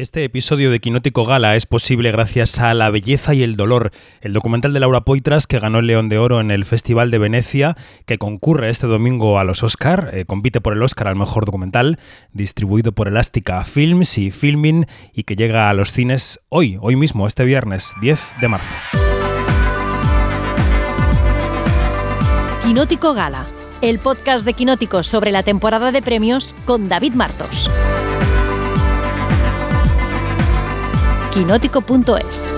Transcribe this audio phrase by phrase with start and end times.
[0.00, 4.32] Este episodio de Quinótico Gala es posible gracias a La belleza y el dolor, el
[4.32, 7.76] documental de Laura Poitras que ganó el León de Oro en el Festival de Venecia,
[8.06, 11.98] que concurre este domingo a los Oscar, eh, compite por el Oscar al mejor documental,
[12.32, 17.26] distribuido por Elástica Films y Filming y que llega a los cines hoy, hoy mismo,
[17.26, 18.74] este viernes 10 de marzo.
[22.64, 23.44] Quinótico Gala,
[23.82, 27.68] el podcast de Quinótico sobre la temporada de premios con David Martos.
[31.30, 32.48] quinótico.es.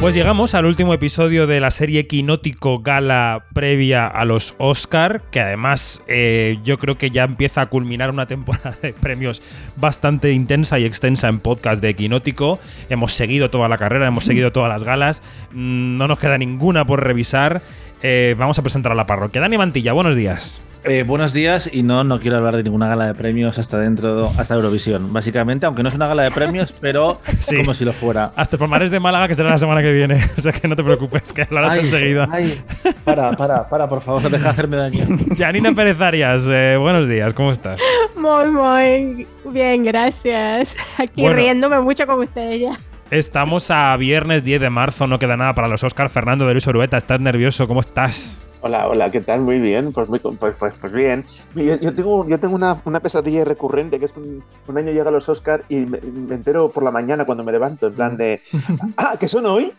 [0.00, 5.40] Pues llegamos al último episodio de la serie Quinótico Gala previa a los Oscar, que
[5.40, 9.42] además eh, yo creo que ya empieza a culminar una temporada de premios
[9.76, 12.58] bastante intensa y extensa en podcast de Quinótico.
[12.88, 16.86] Hemos seguido toda la carrera, hemos seguido todas las galas, mm, no nos queda ninguna
[16.86, 17.62] por revisar.
[18.02, 19.42] Eh, vamos a presentar a la parroquia.
[19.42, 20.62] Dani Mantilla, buenos días.
[20.82, 24.32] Eh, buenos días y no, no quiero hablar de ninguna gala de premios hasta dentro,
[24.38, 27.20] hasta Eurovisión, básicamente, aunque no es una gala de premios, pero
[27.56, 28.32] como si lo fuera.
[28.34, 30.76] Hasta el Palmares de Málaga, que será la semana que viene, o sea que no
[30.76, 32.26] te preocupes, que hablarás enseguida.
[32.30, 32.58] Ay,
[33.04, 35.06] para, para, para, por favor, deja de hacerme daño.
[35.36, 37.78] Janina Pérez Arias, eh, buenos días, ¿cómo estás?
[38.16, 40.74] Muy, muy bien, gracias.
[40.96, 42.78] Aquí riéndome mucho con ustedes ya.
[43.10, 46.08] Estamos a viernes 10 de marzo, no queda nada para los Oscar.
[46.08, 47.66] Fernando de Luis Orueta, ¿estás nervioso?
[47.66, 48.44] ¿Cómo estás?
[48.62, 49.40] Hola, hola, ¿qué tal?
[49.40, 51.24] Muy bien, pues, muy, pues, pues, pues bien.
[51.54, 55.08] Yo, tengo, yo tengo una, una, pesadilla recurrente, que es que un, un año llega
[55.08, 58.16] a los Oscar y me, me, entero por la mañana cuando me levanto, en plan
[58.18, 58.40] de,
[58.98, 59.72] ah, ¿qué son hoy?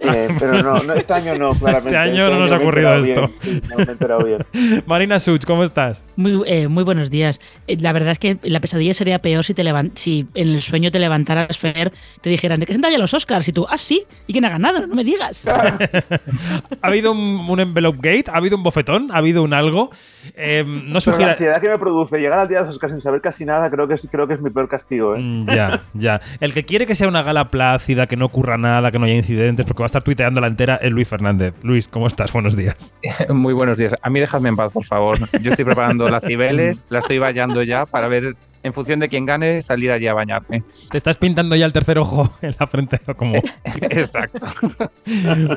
[0.00, 1.88] Eh, pero no, no, este año no, claramente.
[1.88, 3.30] Este año no este nos ha ocurrido esto.
[3.32, 4.46] sí, no, me he enterado bien.
[4.86, 6.04] Marina Such, ¿cómo estás?
[6.16, 7.40] Muy, eh, muy buenos días.
[7.66, 10.90] Eh, la verdad es que la pesadilla sería peor si, te si en el sueño
[10.90, 13.48] te levantaras, Fer, te dijeran, ¿de qué se ya los Oscars?
[13.48, 14.86] Y tú, ah, sí, ¿y quién ha ganado?
[14.86, 15.46] No me digas.
[16.82, 18.30] ¿Ha habido un, un, envelope gate?
[18.30, 19.10] ¿Ha habido un bofetón?
[19.12, 19.90] ¿Ha habido un algo?
[20.36, 21.26] Eh, no sugiera...
[21.26, 23.70] la ansiedad que me produce llegar al día de los Oscars sin saber casi nada
[23.70, 25.16] creo que es, creo que es mi peor castigo.
[25.16, 25.20] ¿eh?
[25.20, 26.20] Mm, ya, ya.
[26.40, 29.14] El que quiere que sea una gala plácida, que no ocurra nada, que no haya
[29.14, 31.54] incidentes, porque va estar tuiteando la entera, es Luis Fernández.
[31.62, 32.32] Luis, ¿cómo estás?
[32.32, 32.94] Buenos días.
[33.28, 33.94] Muy buenos días.
[34.00, 35.18] A mí dejadme en paz, por favor.
[35.40, 39.24] Yo estoy preparando las cibeles, la estoy vallando ya para ver en función de quién
[39.24, 40.62] gane, salir allí a bañarme.
[40.90, 43.40] Te estás pintando ya el tercer ojo en la frente, como.
[43.90, 44.46] Exacto.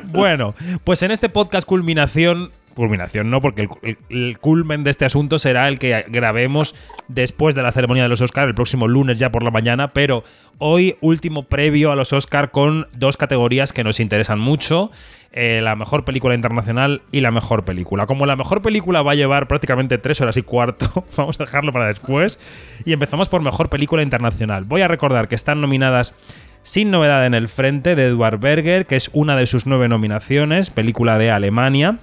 [0.06, 0.54] bueno,
[0.84, 3.68] pues en este podcast culminación culminación, no, porque
[4.08, 6.74] el, culmen de este asunto será el que grabemos
[7.08, 10.24] después de la ceremonia de los Oscars, el próximo lunes ya por la mañana, pero
[10.58, 14.90] hoy último previo a los Oscars con dos categorías que nos interesan mucho,
[15.32, 18.06] eh, la mejor película internacional y la mejor película.
[18.06, 21.72] Como la mejor película va a llevar prácticamente tres horas y cuarto, vamos a dejarlo
[21.72, 22.38] para después,
[22.84, 24.64] y empezamos por mejor película internacional.
[24.64, 26.14] Voy a recordar que están nominadas
[26.62, 30.70] sin novedad en el frente de Edward Berger, que es una de sus nueve nominaciones,
[30.70, 31.98] película de Alemania.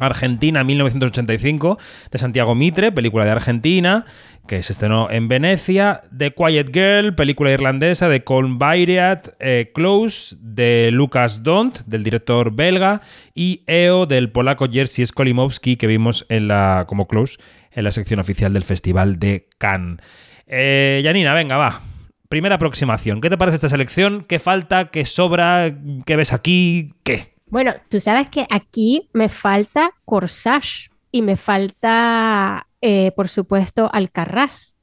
[0.00, 1.78] Argentina 1985
[2.10, 4.04] de Santiago Mitre, película de Argentina,
[4.46, 6.00] que se estrenó en Venecia.
[6.16, 9.28] The Quiet Girl, película irlandesa de Colm Bayriat.
[9.38, 13.00] Eh, Close, de Lucas Dont, del director belga.
[13.34, 17.38] Y EO, del polaco Jerzy Skolimowski, que vimos en la, como Close
[17.72, 19.98] en la sección oficial del Festival de Cannes.
[20.46, 21.80] Eh, Janina, venga, va.
[22.28, 23.20] Primera aproximación.
[23.20, 24.24] ¿Qué te parece esta selección?
[24.28, 24.90] ¿Qué falta?
[24.90, 25.74] ¿Qué sobra?
[26.06, 26.94] ¿Qué ves aquí?
[27.02, 27.34] ¿Qué?
[27.50, 34.76] Bueno, tú sabes que aquí me falta Corsage y me falta, eh, por supuesto, Alcarraz.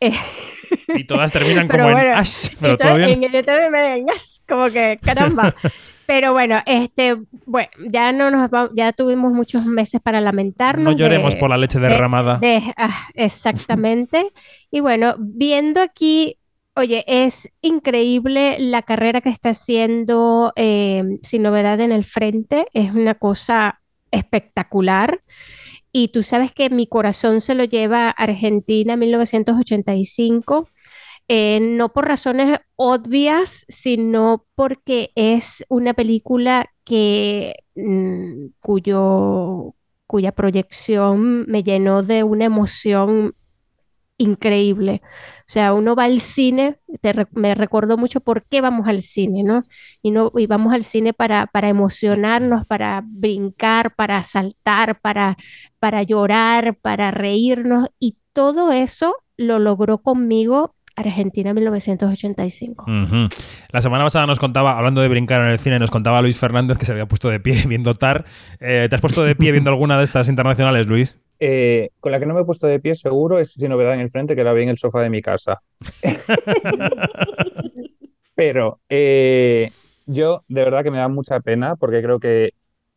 [0.00, 0.12] Eh,
[0.94, 3.22] y todas terminan como en Ash, pero todo bien.
[3.22, 4.06] En,
[4.48, 5.54] como que caramba.
[6.06, 10.84] pero bueno, este, bueno, ya no nos ya tuvimos muchos meses para lamentarnos.
[10.84, 12.38] No lloremos por la leche derramada.
[12.38, 14.32] De, ah, exactamente.
[14.70, 16.38] y bueno, viendo aquí
[16.80, 22.68] Oye, es increíble la carrera que está haciendo em, Sin Novedad en el Frente.
[22.72, 25.22] Es una cosa espectacular.
[25.92, 30.70] Y tú sabes que mi corazón se lo lleva a Argentina 1985.
[31.28, 39.74] Eh, no por razones obvias, sino porque es una película que, mm, cuyo,
[40.06, 43.34] cuya proyección me llenó de una emoción
[44.20, 45.00] increíble.
[45.40, 46.76] O sea, uno va al cine,
[47.32, 49.64] me recordó mucho por qué vamos al cine, ¿no?
[50.02, 55.36] Y, no, y vamos al cine para, para emocionarnos, para brincar, para saltar, para,
[55.78, 57.88] para llorar, para reírnos.
[57.98, 62.84] Y todo eso lo logró conmigo Argentina 1985.
[63.72, 66.76] La semana pasada nos contaba, hablando de brincar en el cine, nos contaba Luis Fernández
[66.76, 68.26] que se había puesto de pie viendo TAR.
[68.60, 71.18] Eh, ¿Te has puesto de pie viendo alguna de estas internacionales, Luis?
[71.42, 74.00] Eh, con la que no me he puesto de pie seguro es sin novedad en
[74.00, 75.60] el frente, que la vi en el sofá de mi casa.
[78.34, 79.70] Pero eh,
[80.06, 82.52] yo de verdad que me da mucha pena porque creo que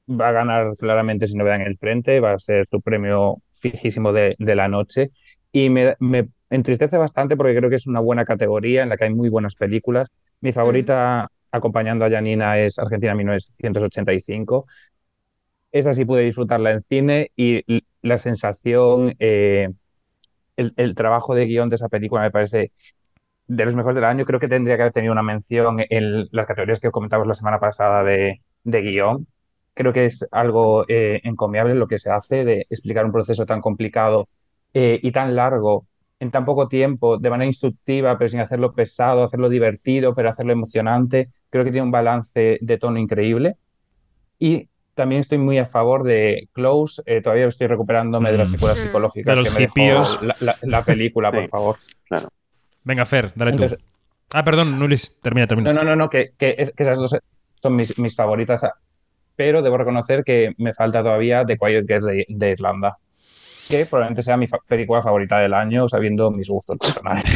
[0.09, 4.13] va a ganar claramente sin novedad en el frente, va a ser tu premio fijísimo
[4.13, 5.11] de, de la noche.
[5.51, 9.05] y me, me entristece bastante porque creo que es una buena categoría en la que
[9.05, 10.09] hay muy buenas películas.
[10.41, 14.65] Mi favorita acompañando a Janina es Argentina 1985.
[15.71, 17.63] Esa sí pude disfrutarla en cine y
[18.03, 19.69] la sensación, eh,
[20.57, 22.71] el, trabajo de guion de esa película me parece
[23.47, 24.25] de los mejores del año.
[24.25, 27.59] Creo que tendría que haber tenido una mención en las categorías que comentamos la semana
[27.59, 29.27] pasada de, de guion.
[29.73, 33.61] Creo que es algo eh, encomiable lo que se hace de explicar un proceso tan
[33.61, 34.29] complicado
[34.73, 35.87] eh, y tan largo
[36.19, 40.53] en tan poco tiempo, de manera instructiva, pero sin hacerlo pesado, hacerlo divertido, pero hacerlo
[40.53, 41.31] emocionante.
[41.49, 43.57] Creo que tiene un balance de tono increíble.
[44.39, 47.01] Y también estoy muy a favor de Close.
[47.05, 48.53] Eh, todavía estoy recuperándome de las Mm.
[48.53, 48.81] secuelas Mm.
[48.83, 51.37] psicológicas De los que me dejó la, la- la película, Sí.
[51.37, 51.75] por favor.
[52.83, 53.65] Venga, Fer, dale tú.
[54.33, 55.71] Ah, perdón, Nulis, termina, termina.
[55.73, 57.15] No, no, no, no, que, que, es- que esas dos
[57.55, 58.61] son mis, mis favoritas,
[59.35, 62.97] pero debo reconocer que me falta todavía The Quiet Girl de, de Irlanda,
[63.69, 67.23] que probablemente sea mi fa- película favorita del año, sabiendo mis gustos personales.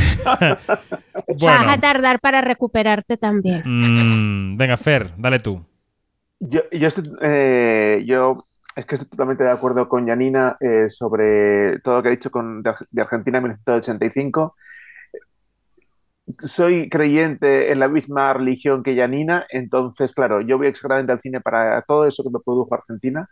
[1.40, 3.62] Bueno, Vas a tardar para recuperarte también.
[3.66, 5.62] mm, venga, Fer, dale tú.
[6.40, 8.44] Yo, yo, estoy, eh, yo
[8.76, 12.30] es que estoy totalmente de acuerdo con Janina eh, sobre todo lo que ha dicho
[12.32, 14.56] con, de, de Argentina en 1985.
[16.46, 21.40] Soy creyente en la misma religión que Janina, entonces, claro, yo voy exageradamente al cine
[21.42, 23.30] para todo eso que me produjo Argentina,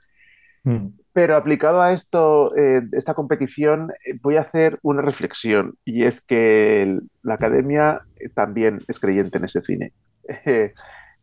[1.14, 6.22] pero aplicado a esto, eh, esta competición, eh, voy a hacer una reflexión y es
[6.22, 9.94] que el- la academia eh, también es creyente en ese cine.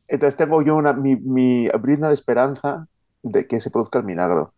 [0.08, 2.86] Entonces tengo yo una, mi, mi brizna de esperanza
[3.22, 4.52] de que se produzca el milagro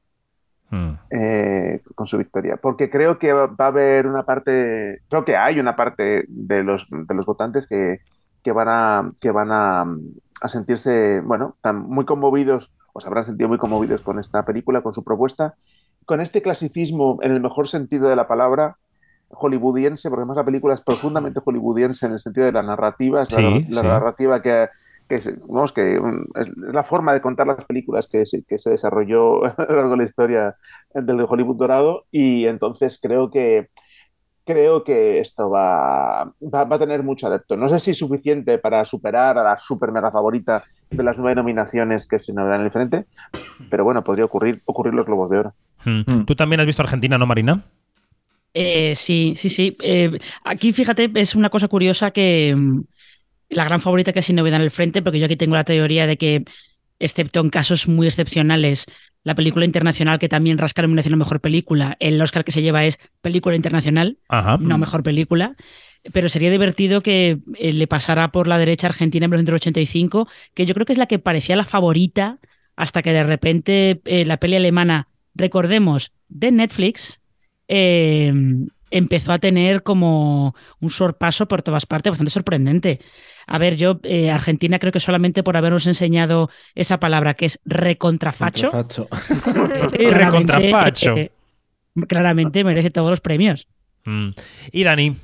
[0.71, 0.99] Mm.
[1.11, 5.61] eh, con su victoria, porque creo que va, a haber una parte, creo que hay
[5.61, 8.01] una parte de los, de los votantes que,
[8.43, 9.85] que van a, que van a,
[10.41, 14.81] a sentirse, bueno, tan muy conmovidos, o se habrán sentido muy conmovidos con esta película,
[14.83, 15.55] con su propuesta,
[16.07, 18.77] con este clasicismo en el mejor sentido de la palabra
[19.29, 23.31] hollywoodiense, porque además la película es profundamente hollywoodiense en el sentido de la narrativa, es
[23.31, 23.87] la, Sí, la sí.
[23.87, 24.69] narrativa que,
[25.09, 28.45] que, es, vamos, que um, es, es la forma de contar las películas que se,
[28.45, 30.57] que se desarrolló a lo largo de la historia
[30.95, 33.69] del Hollywood dorado y entonces creo que
[34.45, 37.57] creo que esto va, va, va, a tener mucho adepto.
[37.57, 41.35] No sé si es suficiente para superar a la super mega favorita de las nueve
[41.35, 43.07] nominaciones que se nos dan en el frente,
[43.71, 45.55] pero bueno, podría ocurrir, ocurrir los Globos de Oro.
[45.85, 46.25] Mm.
[46.25, 47.65] ¿Tú también has visto Argentina, no, Marina?
[48.53, 49.77] Eh, sí, sí, sí.
[49.83, 52.83] Eh, aquí, fíjate, es una cosa curiosa que mm,
[53.55, 56.07] la gran favorita casi no novedad en el frente, porque yo aquí tengo la teoría
[56.07, 56.45] de que,
[56.99, 58.87] excepto en casos muy excepcionales,
[59.23, 62.63] la película internacional que también rasca la nominación a mejor película, el Oscar que se
[62.63, 64.59] lleva es película internacional, Ajá.
[64.61, 65.57] no mejor película.
[66.13, 70.75] Pero sería divertido que eh, le pasara por la derecha Argentina en 1985, que yo
[70.75, 72.39] creo que es la que parecía la favorita,
[72.77, 77.21] hasta que de repente eh, la peli alemana, recordemos, de Netflix,
[77.69, 78.35] eh,
[78.91, 83.01] empezó a tener como un sorpaso por todas partes bastante sorprendente.
[83.47, 87.61] A ver, yo, eh, Argentina, creo que solamente por habernos enseñado esa palabra que es
[87.65, 88.71] recontrafacho.
[88.71, 89.09] Contrafacho.
[89.99, 91.17] Y recontrafacho.
[91.17, 91.31] eh,
[92.09, 93.69] claramente merece todos los premios.
[94.05, 94.31] Mm.
[94.73, 95.17] Y Dani.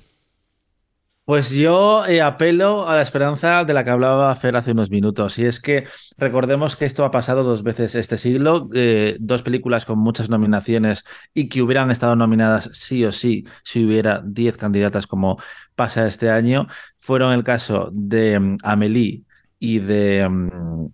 [1.31, 5.39] Pues yo eh, apelo a la esperanza de la que hablaba Fer hace unos minutos.
[5.39, 5.85] Y es que
[6.19, 11.05] recordemos que esto ha pasado dos veces este siglo, eh, dos películas con muchas nominaciones
[11.33, 15.39] y que hubieran estado nominadas sí o sí si hubiera 10 candidatas como
[15.77, 16.67] pasa este año.
[16.99, 19.23] Fueron el caso de um, Amélie
[19.61, 20.27] y de...
[20.27, 20.91] Um,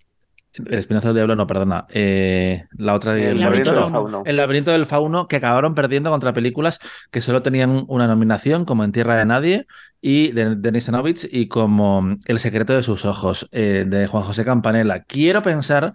[0.64, 1.86] el espinazo del diablo, no, perdona.
[1.90, 4.22] Eh, la otra de El laberinto del fauno.
[4.24, 6.78] El laberinto del fauno, que acabaron perdiendo contra películas
[7.10, 9.66] que solo tenían una nominación, como En Tierra de Nadie,
[10.00, 14.44] y de Denis Stanovich, y como El secreto de sus ojos, eh, de Juan José
[14.44, 15.02] Campanella.
[15.04, 15.92] Quiero pensar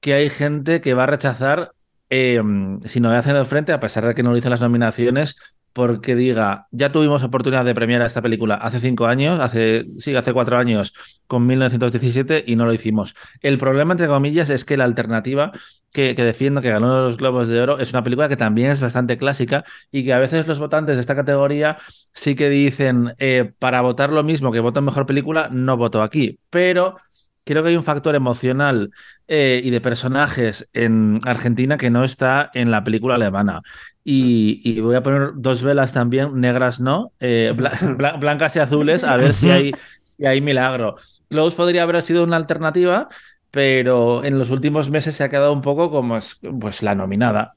[0.00, 1.72] que hay gente que va a rechazar
[2.10, 2.40] eh,
[2.84, 5.36] si no hacen el frente, a pesar de que no lo hizo en las nominaciones,
[5.74, 10.56] porque diga, ya tuvimos oportunidad de premiar esta película hace cinco años, hace, hace cuatro
[10.56, 10.94] años,
[11.26, 13.16] con 1917, y no lo hicimos.
[13.40, 15.50] El problema, entre comillas, es que la alternativa
[15.92, 18.80] que, que defiendo, que ganó los Globos de Oro, es una película que también es
[18.80, 21.76] bastante clásica y que a veces los votantes de esta categoría
[22.12, 26.02] sí que dicen, eh, para votar lo mismo que voto en mejor película, no voto
[26.02, 26.38] aquí.
[26.50, 26.98] Pero
[27.44, 28.90] creo que hay un factor emocional
[29.28, 33.62] eh, y de personajes en Argentina que no está en la película alemana.
[34.06, 38.58] Y, y, voy a poner dos velas también, negras no, eh, bla, bla, blancas y
[38.58, 40.96] azules, a ver si hay, si hay milagro.
[41.28, 43.08] Close podría haber sido una alternativa,
[43.50, 46.18] pero en los últimos meses se ha quedado un poco como
[46.60, 47.54] pues, la nominada.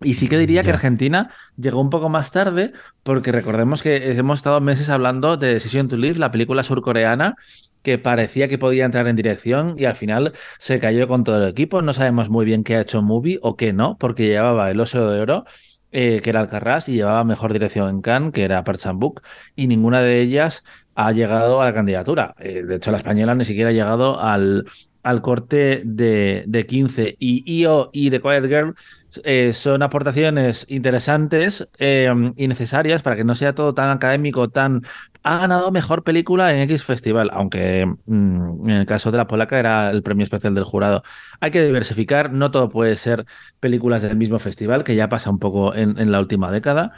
[0.00, 4.38] Y sí que diría que Argentina llegó un poco más tarde, porque recordemos que hemos
[4.38, 7.34] estado meses hablando de Decision to Live, la película surcoreana,
[7.82, 11.48] que parecía que podía entrar en dirección y al final se cayó con todo el
[11.50, 11.82] equipo.
[11.82, 15.10] No sabemos muy bien qué ha hecho Movie o qué no, porque llevaba el oso
[15.10, 15.44] de oro.
[15.92, 19.22] Eh, que era Alcarrás, y llevaba mejor dirección en Cannes, que era Park Chan-wook,
[19.56, 20.64] y ninguna de ellas
[20.94, 22.34] ha llegado a la candidatura.
[22.38, 24.66] Eh, de hecho, la española ni siquiera ha llegado al,
[25.02, 27.16] al corte de, de 15.
[27.18, 28.74] Y IO y The Quiet Girl
[29.24, 34.82] eh, son aportaciones interesantes eh, y necesarias para que no sea todo tan académico, tan...
[35.22, 39.58] Ha ganado mejor película en X Festival, aunque mm, en el caso de la polaca
[39.58, 41.02] era el premio especial del jurado.
[41.40, 43.26] Hay que diversificar, no todo puede ser
[43.60, 46.92] películas del mismo festival, que ya pasa un poco en, la última década,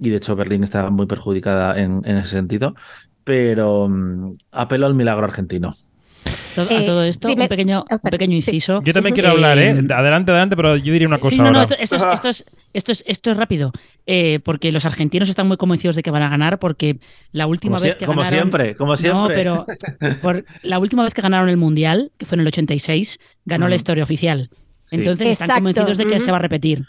[0.00, 2.74] y de hecho Berlín está muy perjudicada en, ese sentido,
[3.24, 5.74] pero mm, apelo al milagro argentino.
[6.56, 8.36] Todo- a Eh, todo esto, un me- pequeño, ah, un pequeño sí.
[8.50, 8.82] inciso.
[8.82, 9.70] Yo también quiero Eh, hablar, ¿eh?
[9.70, 12.44] Adelante, adelante, pero yo diría una cosa Sí, no, no, esto, esto es, esto, es,
[12.72, 13.70] esto, es, esto es rápido,
[14.06, 16.98] eh, porque los argentinos están muy convencidos de que van a ganar, porque
[17.30, 18.38] la última Como, vez que como ganaron...
[18.50, 19.44] siempre, como siempre.
[19.44, 19.66] No, pero
[20.22, 23.70] por la última vez que ganaron el Mundial, que fue en el 86, ganó Mm.
[23.70, 24.50] la historia oficial.
[24.86, 24.96] Sí.
[24.96, 26.84] Entonces están Exacto, convencidos de que se va a repetir.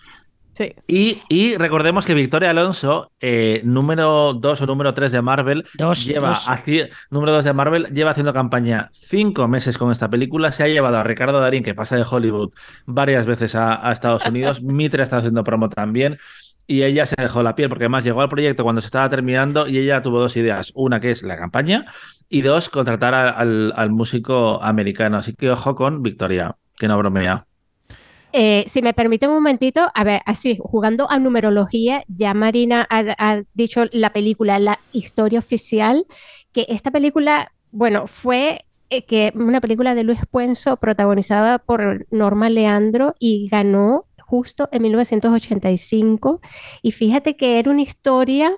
[0.58, 0.74] Sí.
[0.88, 6.04] Y, y recordemos que Victoria Alonso, eh, número 2 o número 3 de Marvel, Dos,
[6.04, 6.48] lleva dos.
[7.12, 10.52] número 2 de Marvel, lleva haciendo campaña cinco meses con esta película.
[10.52, 12.54] Se ha llevado a Ricardo Darín, que pasa de Hollywood
[12.88, 14.62] varias veces a, a Estados Unidos.
[14.64, 16.18] Mitre está haciendo promo también.
[16.66, 19.68] Y ella se dejó la piel, porque además llegó al proyecto cuando se estaba terminando
[19.68, 20.72] y ella tuvo dos ideas.
[20.74, 21.86] Una que es la campaña
[22.30, 25.18] y dos, contratar a- al, al músico americano.
[25.18, 27.46] Así que ojo con Victoria, que no bromea.
[28.34, 33.42] Eh, si me permite un momentito, a ver, así, jugando a numerología, ya Marina ha,
[33.54, 36.06] dicho la película, la historia oficial,
[36.52, 42.50] que esta película, bueno, fue eh, que una película de Luis Puenzo protagonizada por Norma
[42.50, 46.42] Leandro y ganó justo en 1985.
[46.82, 48.56] Y fíjate que era una historia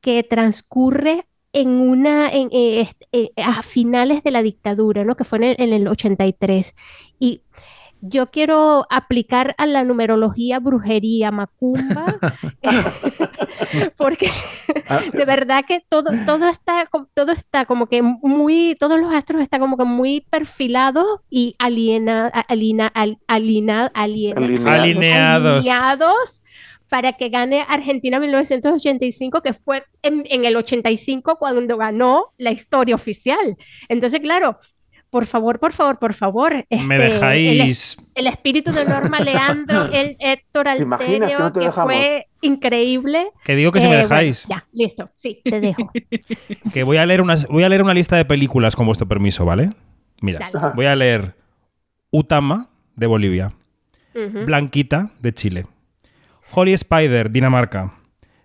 [0.00, 2.88] que transcurre en una, en, eh,
[3.36, 5.16] a finales de la dictadura, ¿no?
[5.16, 6.74] Que fue en el, el 83.
[8.08, 12.06] Yo quiero aplicar a la numerología brujería macumba,
[13.96, 14.30] porque
[14.88, 19.42] Ah, de verdad que todo, todo está, todo está como que muy, todos los astros
[19.42, 24.70] están como que muy perfilados y aliena, alina, al- alina- aliena- Alineados.
[24.80, 25.66] Alineados.
[25.66, 26.42] alineados
[26.88, 32.94] para que gane Argentina 1985, que fue en, en el 85 cuando ganó la historia
[32.94, 33.56] oficial.
[33.88, 34.58] Entonces, claro,
[35.16, 36.52] por favor, por favor, por favor.
[36.68, 37.96] Me este, dejáis.
[38.14, 43.28] el espíritu de Norma Leandro, el Héctor ¿Te imaginas que Alterio, no que fue increíble.
[43.42, 44.46] Que digo que si me Eh, dejáis.
[44.46, 45.90] bueno, ya, listo, sí, te dejo.
[46.72, 49.46] Que voy a leer una, voy a leer una lista de películas con vuestro permiso,
[49.46, 49.70] ¿vale?
[50.20, 50.74] Mira, Dale.
[50.74, 51.34] voy a leer
[52.10, 53.52] Utama de Bolivia.
[54.14, 55.66] Blanquita de Chile,
[56.52, 57.94] Holy Spider, Dinamarca,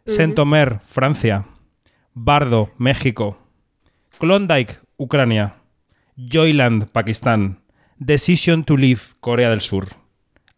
[0.05, 1.45] Saint-Omer, Francia,
[2.13, 3.37] Bardo, México,
[4.19, 5.55] Klondike, Ucrania,
[6.17, 7.59] Joyland, Pakistán,
[7.97, 9.89] Decision to Live, Corea del Sur,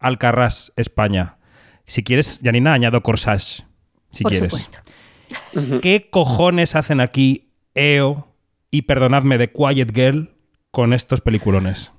[0.00, 1.36] Alcarrás, España.
[1.86, 3.64] Si quieres, Janina, añado Corsage,
[4.10, 4.52] si Por quieres.
[4.52, 5.80] supuesto.
[5.80, 8.28] ¿Qué cojones hacen aquí EO
[8.70, 10.30] y perdonadme de Quiet Girl
[10.70, 11.92] con estos peliculones?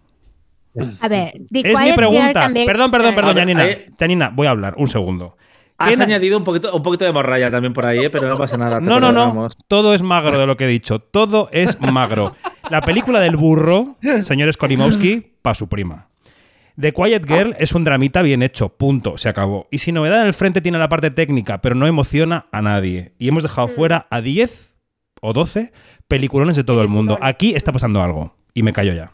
[0.99, 2.33] A ver, The Es mi Quiet pregunta.
[2.33, 3.61] también- Perdón, perdón, A perdón, ver, Janina.
[3.63, 5.37] ahí- Janina, voy a hablar, un segundo.
[5.77, 8.09] Has ¿Quién- añadido un poquito, un poquito de morralla también por ahí, ¿eh?
[8.09, 8.79] pero no pasa nada.
[8.79, 9.47] No, no, no.
[9.67, 10.99] Todo es magro de lo que he dicho.
[10.99, 12.33] Todo es magro.
[12.69, 16.09] La película del burro, señores Kolimowski, pa' su prima.
[16.79, 19.67] The Quiet Girl es un dramita bien hecho, punto, se acabó.
[19.71, 23.13] Y sin novedad en el frente tiene la parte técnica, pero no emociona a nadie.
[23.17, 24.75] Y hemos dejado fuera a 10
[25.21, 25.71] o 12
[26.07, 27.17] peliculones de todo el mundo.
[27.21, 28.35] Aquí está pasando algo.
[28.53, 29.13] Y me callo ya.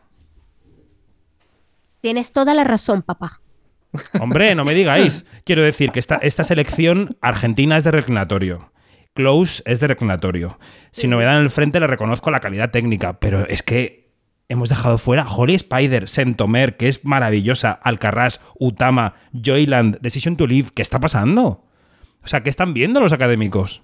[2.02, 3.42] Tienes toda la razón, papá.
[4.20, 5.26] Hombre, no me digáis.
[5.44, 8.71] Quiero decir que esta, esta selección argentina es de reclinatorio.
[9.14, 10.58] Close es de reclinatorio.
[10.92, 14.12] Sin novedad en el frente le reconozco la calidad técnica, pero es que
[14.48, 20.70] hemos dejado fuera Holy Spider, Sentomer, que es maravillosa, Alcarrás, Utama, Joyland, Decision to Live.
[20.74, 21.66] ¿Qué está pasando?
[22.24, 23.84] O sea, ¿qué están viendo los académicos?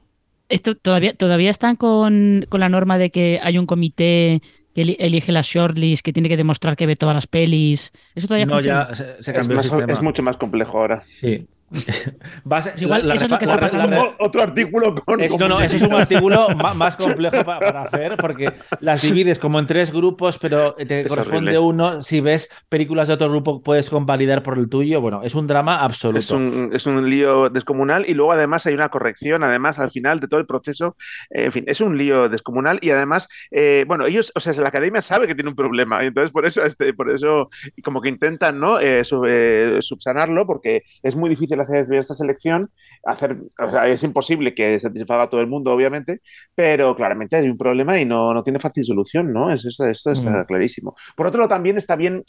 [0.49, 4.41] Esto todavía, todavía están con, con la norma de que hay un comité
[4.73, 7.91] que eli- elige la shortlist, que tiene que demostrar que ve todas las pelis.
[8.15, 8.87] Eso todavía No, funciona.
[8.89, 9.91] ya se, se Es, cambió el más- sistema.
[9.93, 11.01] es mucho más complejo ahora.
[11.01, 11.47] Sí.
[12.51, 14.15] Va a ser- igual eso es lo que la- está la- la- pasando.
[14.19, 15.21] Otro artículo con.
[15.21, 19.37] Es- no, no, eso es un artículo más complejo pa- para hacer porque las divides
[19.39, 21.59] como en tres grupos, pero te Es corresponde horrible.
[21.59, 22.01] uno.
[22.01, 25.01] Si ves películas de otro grupo, puedes convalidar por el tuyo.
[25.01, 26.19] Bueno, es un drama absoluto.
[26.19, 30.19] Es un, es un lío descomunal y luego además hay una corrección, además al final
[30.19, 30.95] de todo el proceso,
[31.31, 34.69] eh, en fin, es un lío descomunal y además, eh, bueno, ellos, o sea, la
[34.69, 37.49] academia sabe que tiene un problema y entonces por eso, este, por eso
[37.83, 38.79] como que intentan, ¿no?
[38.79, 42.69] Eh, sub- eh, subsanarlo porque es muy difícil hacer esta selección,
[43.05, 46.21] hacer, o sea, es imposible que satisfaga a todo el mundo, obviamente,
[46.55, 49.51] pero claramente hay un problema y no, no tiene fácil solución, ¿no?
[49.51, 50.45] Es, esto, esto está Mm.
[50.45, 50.95] clarísimo.
[51.15, 52.23] Por otro lado, también está bien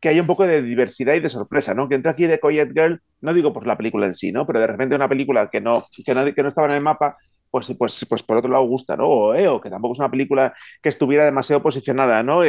[0.00, 1.88] que haya un poco de diversidad y de sorpresa, ¿no?
[1.88, 4.46] Que entre aquí de Quiet Girl, no digo por la película en sí, ¿no?
[4.46, 7.16] Pero de repente una película que no, que no, que no estaba en el mapa,
[7.50, 9.06] pues, pues, pues por otro lado gusta, ¿no?
[9.08, 12.44] O, eh, que tampoco es una película que estuviera demasiado posicionada, ¿no?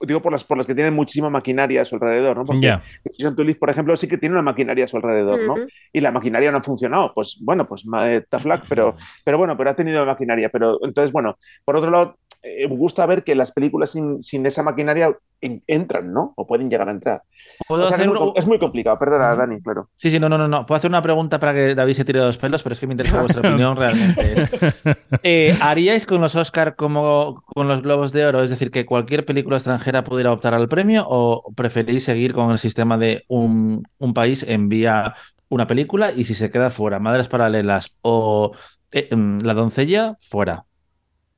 [0.00, 2.44] Digo por las, por las que tienen muchísima maquinaria a su alrededor, ¿no?
[2.44, 2.82] Porque Ya.
[3.04, 5.52] Decision to Live, por ejemplo, sí que tiene una maquinaria a su alrededor, ¿no?
[5.54, 5.66] Ujú.
[5.92, 7.12] Y la maquinaria no ha funcionado.
[7.14, 10.48] Pues bueno, pues eh, tough luck, pero, pero bueno, pero ha tenido maquinaria.
[10.50, 14.44] Pero entonces, bueno, por otro lado, eh, me gusta ver que las películas sin, sin
[14.46, 16.32] esa maquinaria en- entran, ¿no?
[16.36, 17.22] O pueden llegar a entrar.
[17.66, 19.34] ¿Puedo O sea, es, muy, un- es muy complicado, perdona.
[19.34, 19.88] Dani, claro.
[19.96, 20.64] Sí, sí, no, no, no, no.
[20.66, 22.86] Puedo hacer una pregunta para que David se tire de los pelos, pero es que
[22.86, 24.34] me interesa vuestra opinión realmente.
[25.22, 28.42] Eh, ¿Haríais con los Oscar como con los Globos de Oro?
[28.42, 32.58] Es decir, que cualquier película extranjera pudiera optar al premio o preferís seguir con el
[32.58, 35.14] sistema de un, un país envía
[35.48, 38.52] una película y si se queda fuera, Madres Paralelas o
[38.92, 40.64] eh, mm, La Doncella, fuera?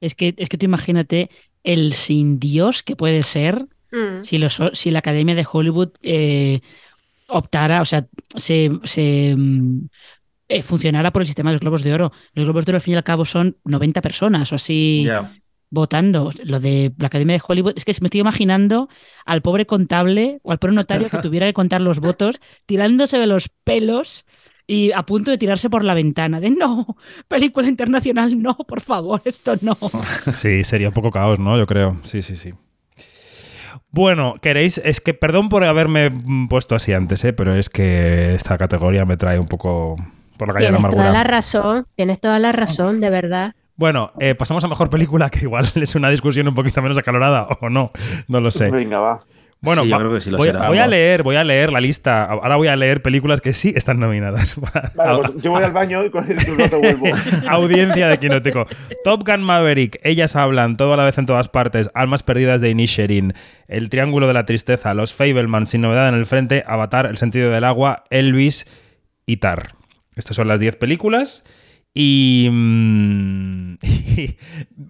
[0.00, 1.30] Es que, es que tú imagínate
[1.64, 4.24] el sin Dios que puede ser Mm.
[4.24, 6.60] si, los, si la Academia de Hollywood eh,
[7.28, 9.86] optara, o sea, se, se, mm,
[10.48, 12.12] eh, funcionara por el sistema de los Globos de Oro.
[12.34, 15.06] Los Globos de Oro, al fin y al cabo, son 90 personas o así.
[15.70, 16.32] Votando.
[16.44, 18.88] Lo de la Academia de Hollywood, es que me estoy imaginando
[19.24, 23.26] al pobre contable o al pobre notario que tuviera que contar los votos, tirándose de
[23.26, 24.24] los pelos
[24.66, 26.40] y a punto de tirarse por la ventana.
[26.40, 26.96] De no,
[27.28, 29.76] película internacional, no, por favor, esto no.
[30.30, 31.58] Sí, sería un poco caos, ¿no?
[31.58, 31.96] Yo creo.
[32.04, 32.52] Sí, sí, sí.
[33.90, 36.10] Bueno, queréis, es que perdón por haberme
[36.50, 37.32] puesto así antes, ¿eh?
[37.32, 39.96] pero es que esta categoría me trae un poco
[40.36, 41.12] por la calle de la Tienes toda amargura.
[41.12, 43.54] la razón, tienes toda la razón, de verdad.
[43.78, 47.44] Bueno, eh, pasamos a mejor película, que igual es una discusión un poquito menos acalorada
[47.44, 47.90] o no,
[48.26, 48.70] no lo sé.
[48.70, 49.20] Venga, va.
[49.60, 51.42] Bueno, Sí, yo va- creo que sí lo voy, será, voy a leer, voy a
[51.42, 52.24] leer la lista.
[52.26, 54.54] Ahora voy a leer películas que sí están nominadas.
[54.94, 57.06] Vale, pues yo voy al baño y con el rato vuelvo.
[57.48, 58.66] Audiencia de Quinótico.
[59.02, 62.70] Top Gun Maverick, Ellas hablan, todo a la vez en todas partes, Almas perdidas de
[62.70, 63.34] Inisherin,
[63.66, 67.50] El Triángulo de la Tristeza, Los Fableman, Sin novedad en el frente, Avatar, El sentido
[67.50, 68.66] del agua, Elvis
[69.26, 69.72] y Tar.
[70.14, 71.42] Estas son las 10 películas.
[71.94, 74.36] Y, mm, y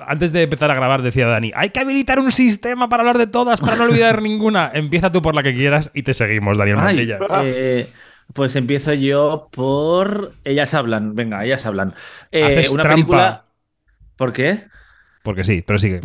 [0.01, 3.27] antes de empezar a grabar decía Dani, hay que habilitar un sistema para hablar de
[3.27, 4.71] todas, para no olvidar ninguna.
[4.73, 7.09] Empieza tú por la que quieras y te seguimos, Daniel Ay,
[7.45, 7.89] eh,
[8.33, 11.15] pues empiezo yo por Ellas hablan.
[11.15, 11.95] Venga, ellas hablan.
[12.31, 12.95] Eh, una trampa.
[12.95, 13.45] película.
[14.17, 14.65] ¿Por qué?
[15.23, 16.01] Porque sí, pero sigue.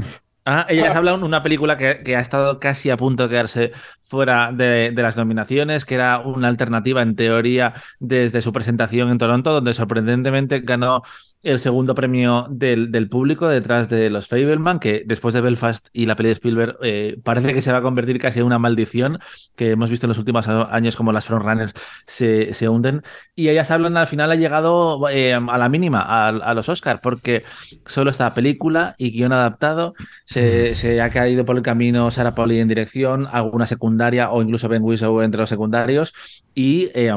[0.46, 4.52] Ah, ellas hablan una película que, que ha estado casi a punto de quedarse fuera
[4.52, 9.54] de, de las nominaciones, que era una alternativa en teoría desde su presentación en Toronto,
[9.54, 11.02] donde sorprendentemente ganó
[11.44, 16.06] el segundo premio del, del público detrás de los Fableman, que después de Belfast y
[16.06, 19.20] la peli de Spielberg eh, parece que se va a convertir casi en una maldición
[19.56, 21.74] que hemos visto en los últimos años como las frontrunners
[22.08, 23.02] se, se hunden.
[23.36, 27.02] Y ellas hablan al final ha llegado eh, a la mínima a, a los Oscars,
[27.02, 27.44] porque
[27.86, 29.94] solo esta película y guion adaptado.
[30.26, 34.70] Se, se ha caído por el camino Sarah Pauli en dirección, alguna secundaria o incluso
[34.70, 36.14] Ben Whishaw entre los secundarios.
[36.56, 37.12] Y eh,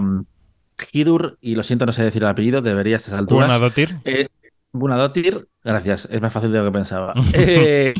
[0.92, 3.48] Hidur, y lo siento, no sé decir el apellido, debería a estas alturas.
[3.48, 3.98] Guanadotir.
[4.04, 4.28] Eh,
[4.72, 7.14] Bunadotir, gracias, es más fácil de lo que pensaba.
[7.32, 7.94] Eh,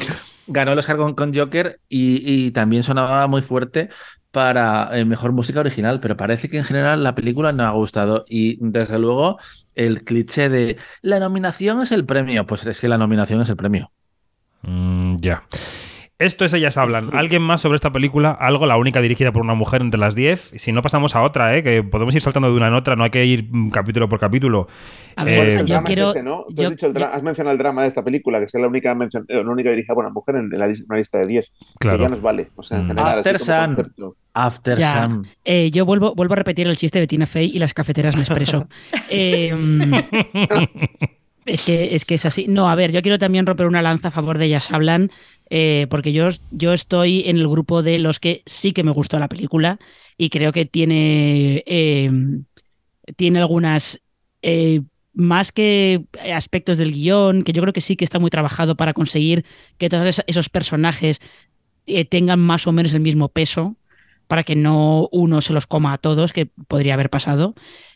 [0.47, 3.89] ganó el Oscar con, con Joker y, y también sonaba muy fuerte
[4.31, 8.27] para eh, mejor música original, pero parece que en general la película no ha gustado
[8.29, 9.39] y desde luego
[9.75, 13.57] el cliché de la nominación es el premio, pues es que la nominación es el
[13.57, 13.91] premio.
[14.61, 15.43] Mm, ya.
[16.19, 17.11] Esto es Ellas Hablan.
[17.15, 18.31] ¿Alguien más sobre esta película?
[18.31, 20.55] Algo, la única dirigida por una mujer entre las 10.
[20.55, 21.63] Y si no, pasamos a otra, ¿eh?
[21.63, 24.19] que podemos ir saltando de una en otra, no hay que ir mm, capítulo por
[24.19, 24.67] capítulo.
[25.17, 26.15] A Eh, ver, el yo drama quiero.
[26.15, 26.45] es ¿no?
[26.49, 28.47] Tú yo- has, dicho el dra- yo- has mencionado el drama de esta película, que
[28.47, 31.19] es la única, mencion- eh, la única dirigida por una mujer en la, una lista
[31.19, 31.51] de 10.
[31.51, 32.03] Que Claro.
[32.03, 32.49] ya nos vale.
[32.57, 32.89] O sea, en Mm.
[32.89, 33.77] general, After Sun.
[34.33, 35.03] After Ya.
[35.05, 35.27] Sun.
[35.45, 38.69] eh, yo vuelvo, vuelvo a repetir el chiste de Tina Fey y las cafeteras Nespresso.
[39.11, 39.55] Eh,
[41.45, 42.47] es, que, es que es así.
[42.49, 45.11] No, a ver, yo quiero también romper una lanza a favor de Ellas Hablan,
[45.51, 49.19] eh, porque yo, yo estoy en el grupo de los que sí que me gustó
[49.19, 49.79] la película
[50.19, 52.11] y creo que tiene, eh,
[53.17, 54.03] tiene algunas.
[54.43, 54.83] eh,
[55.19, 56.05] más que
[56.35, 59.47] aspectos del guion, que yo creo que sí que está muy trabajado para conseguir
[59.79, 61.21] que todos es- esos personajes
[61.87, 63.77] eh, tengan más o menos el mismo peso,
[64.29, 67.55] para que no uno se los coma a todos, que podría haber pasado.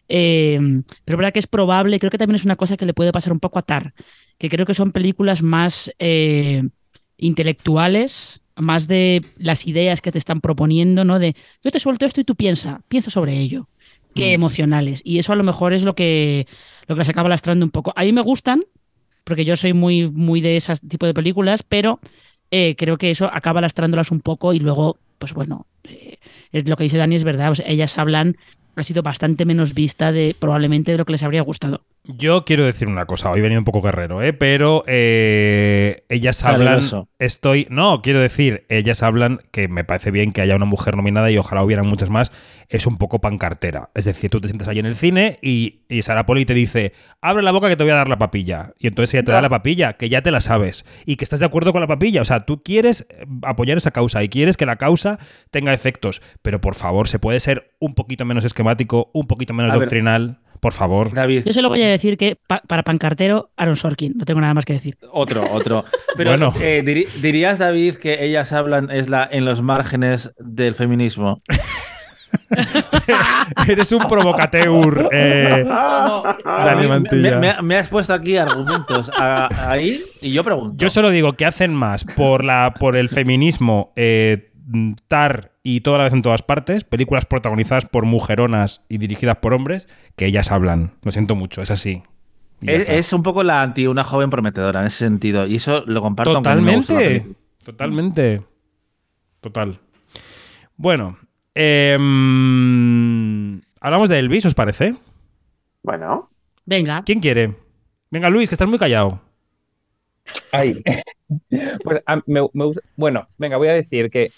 [0.09, 0.59] Eh,
[1.05, 3.13] pero es verdad que es probable, creo que también es una cosa que le puede
[3.13, 3.95] pasar un poco a Tar,
[4.39, 5.93] que creo que son películas más
[7.21, 11.19] intelectuales, más de las ideas que te están proponiendo, ¿no?
[11.19, 13.69] De yo te suelto esto y tú piensa, piensa sobre ello,
[14.15, 14.35] que Mm.
[14.35, 15.01] emocionales.
[15.05, 16.47] Y eso a lo mejor es lo que,
[16.87, 17.93] lo que las acaba lastrando un poco.
[17.97, 18.65] A mí me gustan,
[19.25, 22.01] porque yo soy muy, muy de ese tipo de películas, pero
[22.51, 26.19] eh, creo que eso acaba lastrándolas un poco y luego, pues bueno, eh,
[26.53, 28.37] es lo que dice Dani es verdad, o sea, ellas hablan,
[28.77, 31.85] ha sido bastante menos vista de probablemente de lo que les habría gustado.
[32.17, 34.33] Yo quiero decir una cosa, hoy he venido un poco guerrero, ¿eh?
[34.33, 36.67] pero eh, ellas hablan.
[36.67, 37.09] Valeroso.
[37.19, 37.67] Estoy.
[37.71, 41.39] No, quiero decir, ellas hablan que me parece bien que haya una mujer nominada y
[41.39, 42.33] ojalá hubieran muchas más.
[42.69, 43.91] Es un poco pancartera.
[43.95, 46.93] Es decir, tú te sientas ahí en el cine y, y Sara Poli te dice:
[47.21, 48.73] abre la boca que te voy a dar la papilla.
[48.79, 50.85] Y entonces ella te da la papilla, que ya te la sabes.
[51.05, 52.23] Y que estás de acuerdo con la papilla.
[52.23, 55.19] O sea, tú quieres eh, apoyar esa causa y quieres que la causa
[55.51, 56.23] tenga efectos.
[56.43, 59.89] Pero por favor, se puede ser un poquito menos esquemático, un poquito menos A ver.
[60.61, 61.13] Por favor.
[61.15, 64.13] David, Yo solo voy a decir que pa- para pancartero, Aaron Sorkin.
[64.17, 64.97] No tengo nada más que decir.
[65.11, 65.85] otro, otro.
[66.17, 66.53] Pero Bueno.
[66.61, 66.83] eh,
[67.21, 71.41] dirías, David, que ellas hablan es la en los márgenes del feminismo.
[73.69, 75.09] Eres un provocateur.
[75.13, 75.65] eh,
[76.45, 77.39] Dani Me- Mantilla.
[77.39, 80.77] Me, me- me has puesto aquí argumentos a- ahí y yo pregunto.
[80.77, 84.50] Yo solo digo que hacen más por, la, por el feminismo eh,
[85.09, 89.55] tar y toda la vez en todas partes, películas protagonizadas por mujeronas y dirigidas por
[89.55, 90.93] hombres, que ellas hablan.
[91.03, 92.03] Lo siento mucho, es así.
[92.63, 95.47] Es, un poco la anti una joven prometedora en ese sentido.
[95.47, 97.35] Y eso lo comparto no me guste la Totalmente.
[97.65, 98.43] Totalmente.
[99.41, 99.81] Total.
[100.77, 101.19] Bueno.
[101.55, 104.95] em, hablamos de Elvis, ¿os parece?
[105.83, 106.31] Bueno,
[106.67, 107.03] Venga.
[107.05, 107.57] ¿Quién quiere?
[108.11, 109.21] Venga, Luis, que estás muy callado.
[110.53, 110.83] Ay.
[111.85, 114.33] Pues a- me, me gusta- bueno, venga, voy a decir que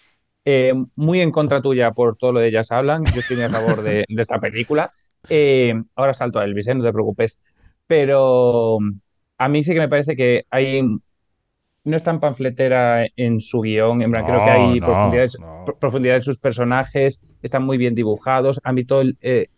[0.44, 3.12] eh, muy en contra tuya por todo lo de ellas hablan.
[3.12, 4.92] Yo estoy a favor de, de esta película.
[5.28, 6.74] Eh, ahora salto a Elvis, ¿eh?
[6.74, 7.38] no te preocupes.
[7.86, 8.78] Pero
[9.38, 10.82] a mí sí que me parece que hay.
[11.84, 14.02] No es tan panfletera en su guion.
[14.02, 15.64] En plan, creo que hay No, profundidad, no.
[15.64, 18.60] pro- profundidad en sus personajes, están muy bien dibujados.
[18.62, 19.48] A mí todo el, eh,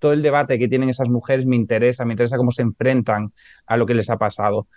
[0.00, 3.32] todo el debate que tienen esas mujeres me interesa, me interesa cómo se enfrentan
[3.66, 4.68] a lo que les ha pasado.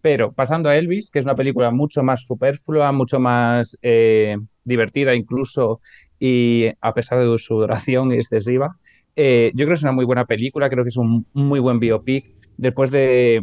[0.00, 5.14] Pero pasando a Elvis, que es una película mucho más superflua, mucho más eh, divertida
[5.14, 5.80] incluso,
[6.18, 8.76] y a pesar de su duración excesiva,
[9.16, 11.80] eh, yo creo que es una muy buena película, creo que es un muy buen
[11.80, 12.26] biopic.
[12.58, 13.40] Después de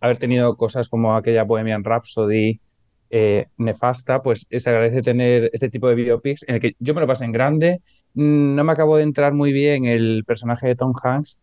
[0.00, 2.60] haber tenido cosas como aquella Bohemian Rhapsody
[3.10, 7.00] eh, nefasta, pues se agradece tener este tipo de biopics en el que yo me
[7.02, 7.80] lo pasé en grande.
[8.14, 11.41] Mm, No me acabo de entrar muy bien el personaje de Tom Hanks,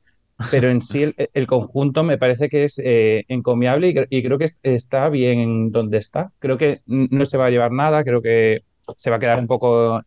[0.51, 4.23] pero en sí el, el conjunto me parece que es eh, encomiable y, cre- y
[4.23, 6.29] creo que es- está bien en donde está.
[6.39, 8.61] Creo que no se va a llevar nada, creo que
[8.97, 10.01] se va a quedar un poco...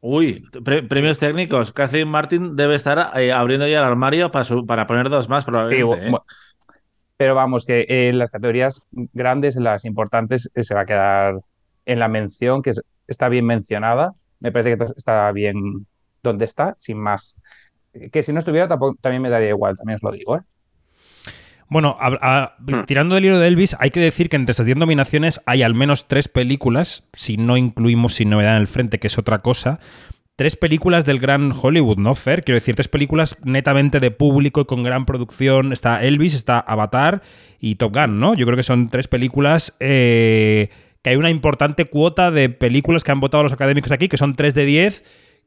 [0.00, 1.72] Uy, pre- premios técnicos.
[1.72, 5.44] Catherine Martin debe estar eh, abriendo ya el armario para, su- para poner dos más,
[5.44, 6.08] Sí, probablemente.
[6.08, 6.14] ¿eh?
[7.16, 11.40] pero vamos, que en las categorías grandes, en las importantes, se va a quedar
[11.86, 14.12] en la mención, que es- está bien mencionada.
[14.40, 15.86] Me parece que está bien
[16.22, 17.36] donde está, sin más.
[18.12, 20.40] Que si no estuviera, tampoco- también me daría igual, también os lo digo, ¿eh?
[21.68, 22.84] Bueno, a- a- Hmm.
[22.86, 25.74] tirando del hilo de Elvis, hay que decir que entre esas 10 nominaciones hay al
[25.74, 29.80] menos tres películas, si no incluimos Sin Novedad en el Frente, que es otra cosa.
[30.36, 32.44] Tres películas del gran Hollywood, ¿no, Fer?
[32.44, 35.72] Quiero decir, tres películas netamente de público y con gran producción.
[35.72, 37.22] Está Elvis, está Avatar
[37.58, 38.34] y Top Gun, ¿no?
[38.34, 40.68] Yo creo que son tres películas eh,
[41.02, 44.36] que hay una importante cuota de películas que han votado los académicos aquí, que son
[44.36, 45.02] tres de 10,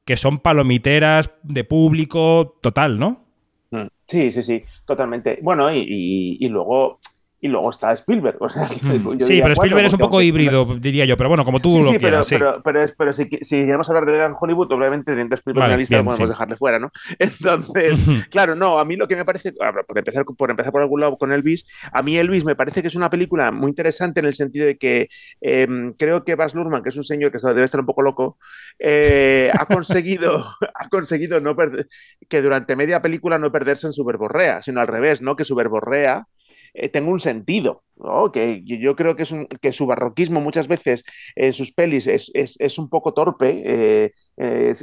[0.10, 3.28] que son palomiteras de público total, ¿no?
[3.70, 3.86] Mm.
[4.04, 5.38] Sí, sí, sí, totalmente.
[5.44, 6.98] Bueno, y, y- y luego
[7.42, 8.38] y luego está Spielberg.
[8.42, 9.20] O sea, que yo Hmm.
[9.22, 11.60] Sí, diría pero cuatro, Spielberg es un poco aunque- híbrido, diría yo, pero bueno, como
[11.60, 12.36] tú Sí, lo sí, pero, quieras, sí.
[12.38, 15.62] pero, pero, es- pero si, si queremos hablar de gran Hollywood, obviamente teniendo a Spielberg
[15.64, 16.34] Vale, en la lista bien, no podemos sí.
[16.34, 16.92] dejarle fuera, ¿no?
[17.20, 17.98] Entonces,
[18.30, 21.00] claro, no, a mí lo que me parece, ah, por empezar, por empezar por algún
[21.02, 24.26] lado con Elvis, a mí Elvis me parece que es una película muy interesante en
[24.26, 25.08] el sentido de que
[25.42, 28.02] eh, creo que Baz Luhrmann, que es un señor que está- debe estar un poco
[28.02, 28.38] loco,
[28.78, 31.88] eh, ha conseguido, ha conseguido no perder,
[32.28, 35.36] que durante media película no perderse en su verborrea, sino al revés, ¿no?
[35.36, 36.26] Que su verborrea
[36.74, 38.32] eh, tenga un sentido, ¿no?
[38.32, 41.04] Que yo- creo que, es un- que su barroquismo muchas veces
[41.36, 44.74] en sus pelis es, es- es un poco torpe eh, eh,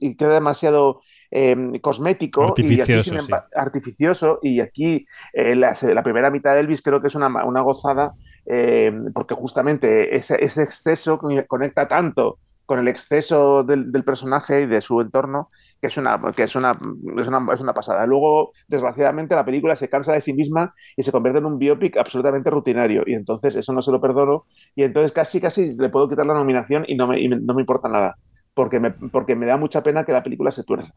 [0.00, 3.32] y queda demasiado eh, cosmético y aquí, Artificioso, sin sí.
[3.32, 7.28] emba- artificioso y aquí eh, la, la primera mitad de Elvis creo que es una,
[7.44, 8.12] una gozada
[8.46, 12.38] eh, porque justamente ese, ese exceso conecta tanto
[12.70, 16.70] con el exceso del, personaje y de su entorno que es una, que es una,
[16.70, 18.06] es una, es una pasada.
[18.06, 21.96] Luego, desgraciadamente, la película se cansa de sí misma y se convierte en un biopic
[21.96, 23.02] absolutamente rutinario.
[23.08, 24.44] Y entonces eso no se lo perdono.
[24.76, 27.88] Y entonces casi, casi le puedo quitar la nominación y no me, no me importa
[27.88, 28.16] nada.
[28.54, 28.78] Porque
[29.10, 30.92] porque me da mucha pena que la película se tuerza.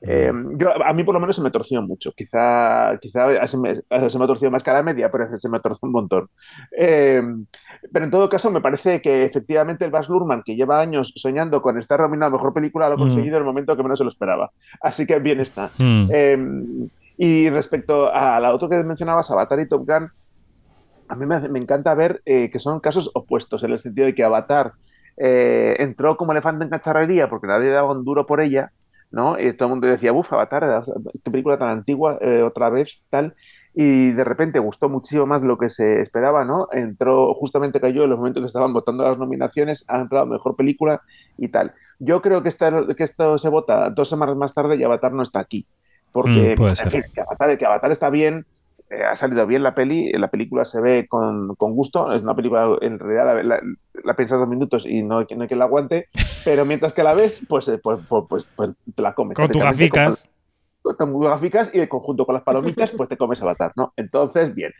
[0.00, 2.12] Eh, yo, a mí por lo menos se me torció mucho.
[2.12, 5.48] Quizá, quizá se, me, se me ha torcido más que a la media, pero se
[5.48, 6.28] me torció un montón.
[6.76, 7.22] Eh,
[7.92, 11.60] pero en todo caso, me parece que efectivamente el Baz Luhrmann, que lleva años soñando
[11.60, 13.00] con estar nominado a Mejor Película, lo ha Mm.
[13.00, 14.50] conseguido en el momento que menos se lo esperaba.
[14.80, 15.70] Así que bien está.
[15.78, 16.08] Mm.
[16.12, 20.08] Eh, y respecto a la otra que mencionabas, Avatar y Top Gun,
[21.08, 24.22] a mí me encanta ver eh, que son casos opuestos, en el sentido de que
[24.22, 24.72] Avatar
[25.16, 28.70] eh, entró como elefante en cacharrería porque nadie daba un duro por ella,
[29.10, 29.38] ¿no?
[29.40, 30.84] Y todo el mundo decía, uff, Avatar,
[31.24, 33.34] qué película tan antigua, eh, otra vez, tal.
[33.74, 36.68] Y de repente gustó muchísimo más lo que se esperaba, ¿no?
[36.72, 41.02] Entró, justamente cayó en los momentos que estaban votando las nominaciones, ha entrado mejor película
[41.36, 41.72] y tal.
[42.00, 45.22] Yo creo que, esta, que esto se vota dos semanas más tarde y Avatar no
[45.22, 45.66] está aquí.
[46.10, 46.90] Porque, Mm, puede en ser.
[46.90, 48.46] fin, que Avatar, que Avatar está bien,
[48.90, 52.34] eh, ha salido bien la peli, la película se ve con, con gusto, es una
[52.34, 53.60] película, en realidad la, la,
[54.04, 56.08] la piensas dos minutos y no, no hay quien la aguante,
[56.44, 59.36] pero mientras que la ves, pues, eh, pues, pues, pues, pues te la comes.
[59.36, 60.28] Con tus gaficas.
[60.82, 63.92] Con, con tus gaficas y en conjunto con las palomitas, pues te comes Avatar, ¿no?
[63.96, 64.72] Entonces, bien.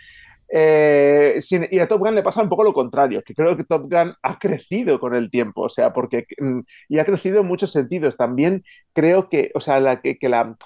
[0.51, 3.65] Eh, sin- y a Top Gun le pasa un poco lo contrario, que creo que
[3.65, 7.47] Top Gun ha crecido con el tiempo, o sea, porque mm, y ha crecido en
[7.47, 8.17] muchos sentidos.
[8.17, 10.57] También creo que, o sea, la, que, que la,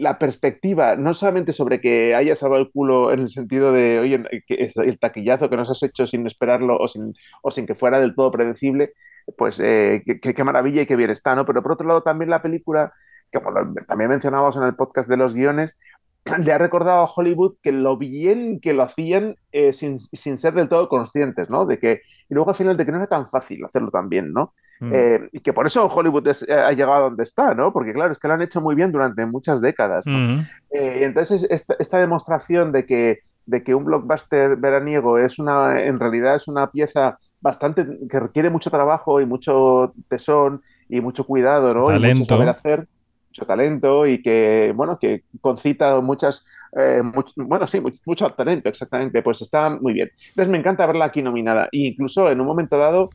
[0.00, 4.22] la perspectiva, no solamente sobre que haya salvado el culo en el sentido de, oye,
[4.48, 8.14] el taquillazo que nos has hecho sin esperarlo o sin, o sin que fuera del
[8.14, 8.92] todo predecible,
[9.36, 11.44] pues eh, qué, maravilla y qué bien está, ¿no?
[11.46, 12.92] Pero por otro lado, también la película,
[13.32, 15.78] como lo- también mencionábamos en el podcast de los guiones,
[16.44, 20.54] le ha recordado a Hollywood que lo bien que lo hacían eh, sin, sin ser
[20.54, 21.66] del todo conscientes, ¿no?
[21.66, 24.32] De que, y luego al final de que no era tan fácil hacerlo tan bien,
[24.32, 24.54] ¿no?
[24.80, 24.90] Mm.
[24.94, 27.72] Eh, y que por eso Hollywood es- eh, ha llegado a donde está, ¿no?
[27.72, 30.16] Porque claro, es que lo han hecho muy bien durante muchas décadas, ¿no?
[30.18, 30.46] Mm.
[30.70, 35.82] Eh, y entonces esta, esta demostración de que, de que un blockbuster veraniego es una,
[35.82, 41.24] en realidad es una pieza bastante que requiere mucho trabajo y mucho tesón y mucho
[41.24, 41.84] cuidado, ¿no?
[41.90, 42.20] Y Talento.
[42.20, 42.86] mucho saber hacer,
[43.30, 46.44] mucho talento y que, bueno, que concita muchas,
[46.76, 50.10] eh, much- bueno, sí, much- mucho talento, exactamente, pues está muy bien.
[50.30, 53.10] Entonces me encanta verla aquí nominada e incluso en un momento dado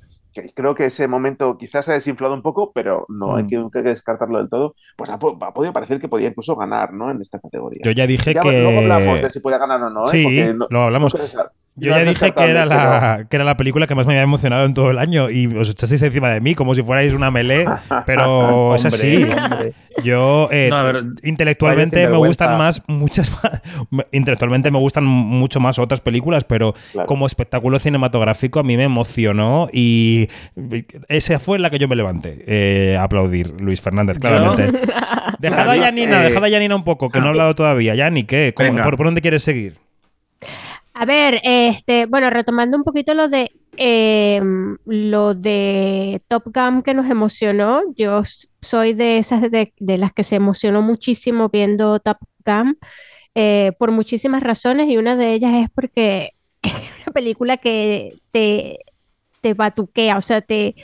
[0.56, 3.48] creo que ese momento quizás se ha desinflado un poco, pero no hay Mm.
[3.48, 6.28] que, nunca hay que descartarlo del todo, pues ha, po- ha podido parecer que podía
[6.30, 7.12] incluso ganar, ¿no?
[7.12, 7.82] En esta categoría.
[7.84, 8.62] Yo ya dije Ya, que.
[8.62, 10.12] Luego hablamos de si puede ganar o no, ¿eh?
[10.12, 11.14] Sí, Porque no- lo hablamos.
[11.76, 14.22] Yo No ya dije que era, la, que era la película que más me había
[14.22, 17.32] emocionado en todo el año y os echasteis encima de mí como si fuerais una
[17.32, 17.66] melee,
[18.06, 19.24] pero es así.
[19.24, 19.74] hombre.
[20.04, 25.04] Yo eh, No, a ver, intelectualmente me gustan más muchas más, me- intelectualmente me gustan
[25.04, 27.08] mucho más otras películas, pero Claro.
[27.08, 30.28] como espectáculo cinematográfico a mí me emocionó y
[31.08, 34.80] esa fue la que yo me levanté eh, a aplaudir, Luis Fernández, claramente.
[35.40, 37.96] Dejad a Yanina, eh, dejad a Yanina un poco, que no ha hablado todavía.
[37.96, 38.54] Yani, ¿qué?
[38.56, 38.84] ¿Cómo- Venga.
[38.84, 39.78] por, por dónde quieres seguir?
[41.04, 46.94] A ver, este, bueno, retomando un poquito lo de em, lo de Top Gun que
[46.94, 48.22] nos emocionó, yo
[48.62, 52.78] soy de esas de, de las que se emocionó muchísimo viendo Top Gun
[53.36, 56.74] eh, por muchísimas razones y una de ellas es porque es
[57.06, 58.80] una película que te,
[59.42, 60.76] te batuquea, o sea, te,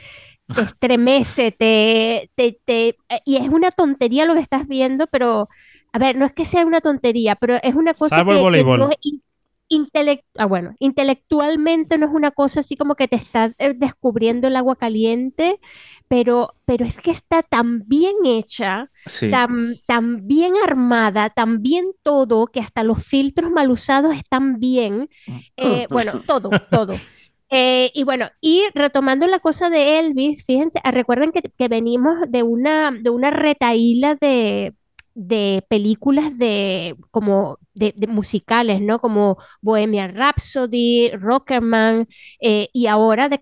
[0.56, 5.50] te estremece, te, te, te- y es una tontería lo que estás viendo, pero,
[5.94, 8.44] a ver, no es que sea una tontería, pero es una cosa Salvo el que,
[8.52, 8.80] que voleibol.
[8.80, 9.22] no in-
[9.70, 14.48] intelect- ah, bueno, intelectualmente no es una cosa así como que te está eh, descubriendo
[14.48, 15.60] el agua caliente,
[16.08, 19.30] pero, pero es que está tan bien hecha, Sí.
[19.32, 25.10] tan, tan bien armada, tan bien todo, que hasta los filtros mal usados están bien.
[25.58, 26.94] Eh, bueno, todo, todo.
[27.52, 32.18] Eh, y bueno, y retomando la cosa de Elvis, fíjense, ah, recuerden que, que venimos
[32.30, 34.76] de una, de una retaíla de,
[35.22, 39.00] de películas de, como de, de musicales, ¿no?
[39.00, 42.08] Como Bohemian Rhapsody, Rocketman,
[42.40, 43.40] eh, y ahora de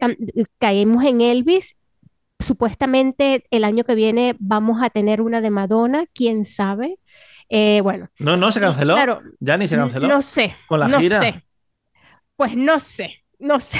[0.59, 1.75] caemos en Elvis.
[2.39, 6.99] Supuestamente el año que viene vamos a tener una de Madonna, quién sabe.
[7.49, 8.95] Eh, bueno, No, no, se canceló.
[8.95, 10.07] claro, Ya ni se canceló.
[10.07, 10.55] no sé.
[10.67, 11.19] Con la no gira.
[11.19, 11.43] sé.
[12.35, 13.79] Pues no sé, no sé.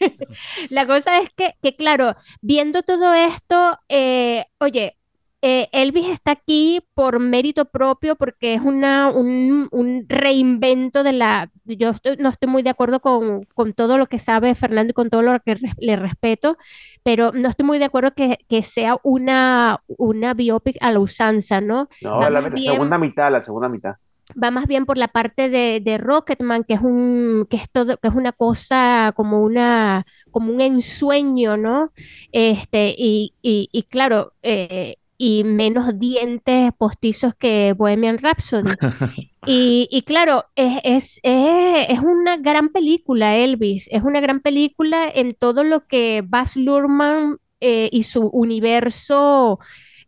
[0.70, 4.96] La cosa es que, que, claro, viendo todo esto, eh, oye,
[5.42, 11.50] eh, Elvis está aquí por mérito propio porque es una, un, un reinvento de la...
[11.64, 14.94] Yo estoy- no estoy muy de acuerdo con, con todo lo que sabe Fernando y
[14.94, 16.56] con todo lo que res- le respeto,
[17.04, 21.60] pero no estoy muy de acuerdo que, que sea una, una biopic a la usanza,
[21.60, 21.88] ¿no?
[22.00, 23.94] No, Va la, la bien- segunda mitad, la segunda mitad.
[24.42, 27.96] va más bien por la parte de, de Rocketman, que es un, que es todo,
[27.98, 31.92] que es una cosa como una, como un ensueño, ¿no?
[32.32, 38.70] Este, y, y, y claro, eh, y menos dientes postizos que Bohemian Rhapsody.
[39.46, 45.08] Y, y claro, es, es, es, es una gran película, Elvis, es una gran película
[45.08, 49.58] en todo lo que Baz Luhrmann eh, y su universo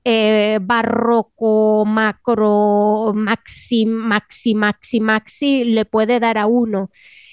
[0.04, 6.90] eh, barroco, macro, maxi, maxi, maxi, maxi le puede dar a uno.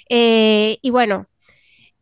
[0.09, 1.27] Eh, y bueno,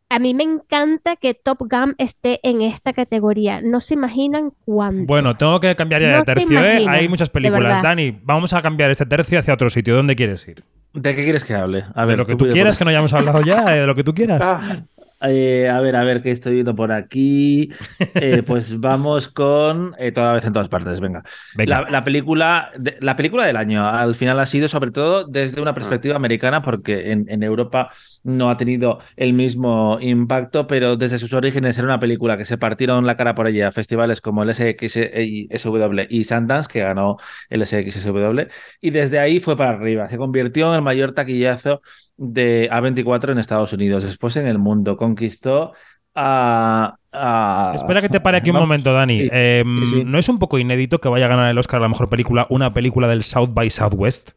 [0.08, 3.60] a mí me encanta que Top Gun esté en esta categoría.
[3.60, 5.04] No se imaginan cuánto.
[5.06, 6.86] Bueno, tengo que cambiar ya No de tercio, ¿eh?
[6.88, 7.82] Hay muchas películas.
[7.82, 9.96] Dani, vamos a cambiar este tercio hacia otro sitio.
[9.96, 10.62] ¿Dónde quieres ir?
[10.92, 11.84] ¿De qué quieres que hable?
[11.94, 13.94] A de ver, lo que tú quieras, que no hayamos hablado ya, eh, de lo
[13.94, 14.40] que tú quieras.
[14.42, 14.82] Ah,
[15.22, 17.70] Eh, a ver, a ver, ¿qué estoy viendo por aquí?
[18.14, 21.22] Eh, pues vamos con eh, toda vez en todas partes, venga.
[21.54, 21.82] Venga.
[21.82, 25.60] La, la película, de- la película del año al final ha sido sobre todo desde
[25.62, 27.90] una perspectiva americana porque en, en Europa
[28.26, 32.58] no ha tenido el mismo impacto, pero desde sus orígenes era una película que se
[32.58, 37.16] partieron la cara por ella a festivales como el SXSW y Sundance, que ganó
[37.48, 38.40] el SXSW,
[38.80, 40.08] y desde ahí fue para arriba.
[40.08, 41.80] Se convirtió en el mayor taquillazo
[42.16, 44.96] de A24 en Estados Unidos, después en el mundo.
[44.96, 45.72] Conquistó
[46.14, 46.96] a...
[47.12, 48.68] a- Espera que te pare aquí un Vamos.
[48.68, 49.22] momento, Dani.
[49.22, 50.02] Sí, Eh, sí.
[50.04, 52.46] ¿No es un poco inédito que vaya a ganar el Oscar a la mejor película
[52.50, 54.30] una película del South by Southwest?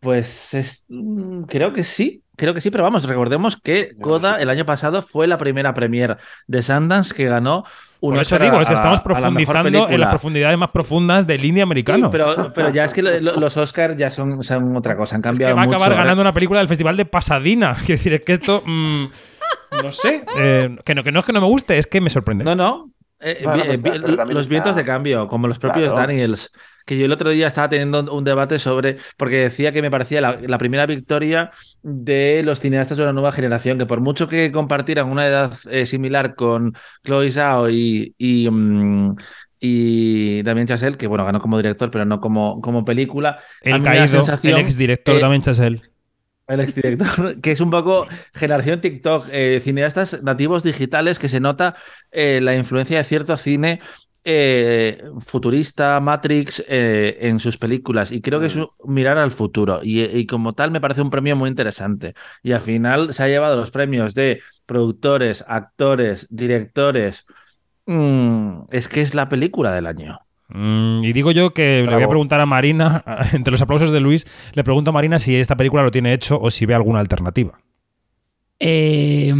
[0.00, 4.48] Pues es- mm, creo que sí, creo que sí, pero vamos, recordemos que Coda el
[4.48, 7.64] año pasado fue la primera premier de Sundance que ganó
[8.00, 11.44] un Por eso digo, es que estamos la profundizando en las profundidades más profundas del
[11.44, 12.08] indie Sí, americano.
[12.10, 15.20] pero, pero ya es que lo- lo- los Oscars ya son, son otra cosa, han
[15.20, 17.74] es que cambiado va a acabar Ahora- ganando una película del Festival de Pasadena.
[17.84, 18.62] Quiero decir, es que esto.
[18.64, 19.04] mm,
[19.82, 20.24] no sé.
[20.38, 22.42] eh, que, no, que no es que no me guste, es que me sorprende.
[22.44, 22.90] No, no.
[23.20, 26.06] Eh, Bueno, vi- pues, los está- vientos de cambio, como los propios Claro.
[26.06, 26.50] Daniels,
[26.86, 30.20] que yo el otro día estaba teniendo un debate sobre, porque decía que me parecía
[30.20, 31.50] la, la primera victoria
[31.82, 35.86] de los cineastas de una nueva generación, que por mucho que compartieran una edad eh,
[35.86, 36.72] similar con
[37.04, 39.14] Chloe Zhao y, y, mm,
[39.60, 44.08] y Damien Chazelle, que bueno, ganó como director, pero no como, como película, el caído,
[44.08, 45.89] sensación el exdirector que- también, Chasel.
[46.50, 51.74] El exdirector, que es un poco generación TikTok, eh, cineastas nativos digitales que se nota
[52.10, 53.80] eh, la influencia de cierto cine
[54.24, 58.12] eh, futurista, Matrix, eh, en sus películas.
[58.12, 59.80] Y creo que es un mirar al futuro.
[59.82, 62.14] Y, y como tal me parece un premio muy interesante.
[62.42, 67.24] Y al final se ha llevado los premios de productores, actores, directores.
[67.86, 70.18] Mm, es que es la película del año.
[70.52, 74.00] Mm, y digo yo que le voy a preguntar a Marina, entre los aplausos de
[74.00, 77.00] Luis, le pregunto a Marina si esta película lo tiene hecho o si ve alguna
[77.00, 77.60] alternativa.
[78.58, 79.32] Eh,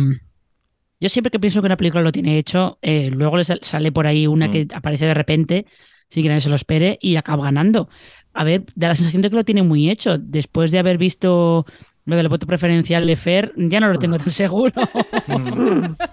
[1.01, 3.93] yo siempre que pienso que una película lo tiene hecho, eh, luego le sal- sale
[3.93, 5.67] por ahí una que aparece de repente,
[6.09, 7.89] sin que nadie se lo espere, y acaba ganando.
[8.33, 10.19] A ver, da la sensación de que lo tiene muy hecho.
[10.19, 11.67] Después de haber visto
[12.07, 14.73] lo del voto preferencial de Fer, ya no lo tengo tan seguro.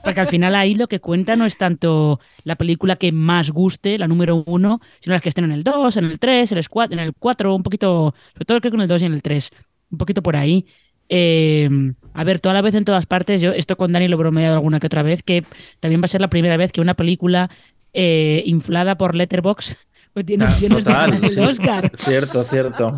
[0.03, 3.97] Porque al final ahí lo que cuenta no es tanto la película que más guste,
[3.97, 6.69] la número uno, sino las que estén en el 2, en el 3, en el
[6.69, 9.13] 4, en el 4, un poquito, sobre todo creo que en el 2 y en
[9.13, 9.49] el 3,
[9.91, 10.65] un poquito por ahí.
[11.09, 11.69] Eh,
[12.13, 14.55] a ver, toda la vez en todas partes, yo esto con Dani lo he bromeado
[14.55, 15.45] alguna que otra vez, que
[15.79, 17.49] también va a ser la primera vez que una película
[17.93, 19.73] eh, inflada por Letterboxd
[20.13, 21.39] pues tiene Ah, opciones de total, ganar el sí.
[21.39, 21.91] Oscar.
[21.95, 22.91] Cierto, cierto.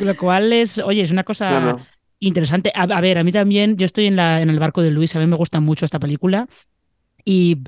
[0.00, 1.80] Lo cual es, oye, es una cosa Claro.
[2.20, 2.72] Interesante.
[2.74, 5.20] A, ver, a mí también, yo estoy en, la, en el barco de Luis, a
[5.20, 6.48] mí me gusta mucho esta película
[7.24, 7.58] y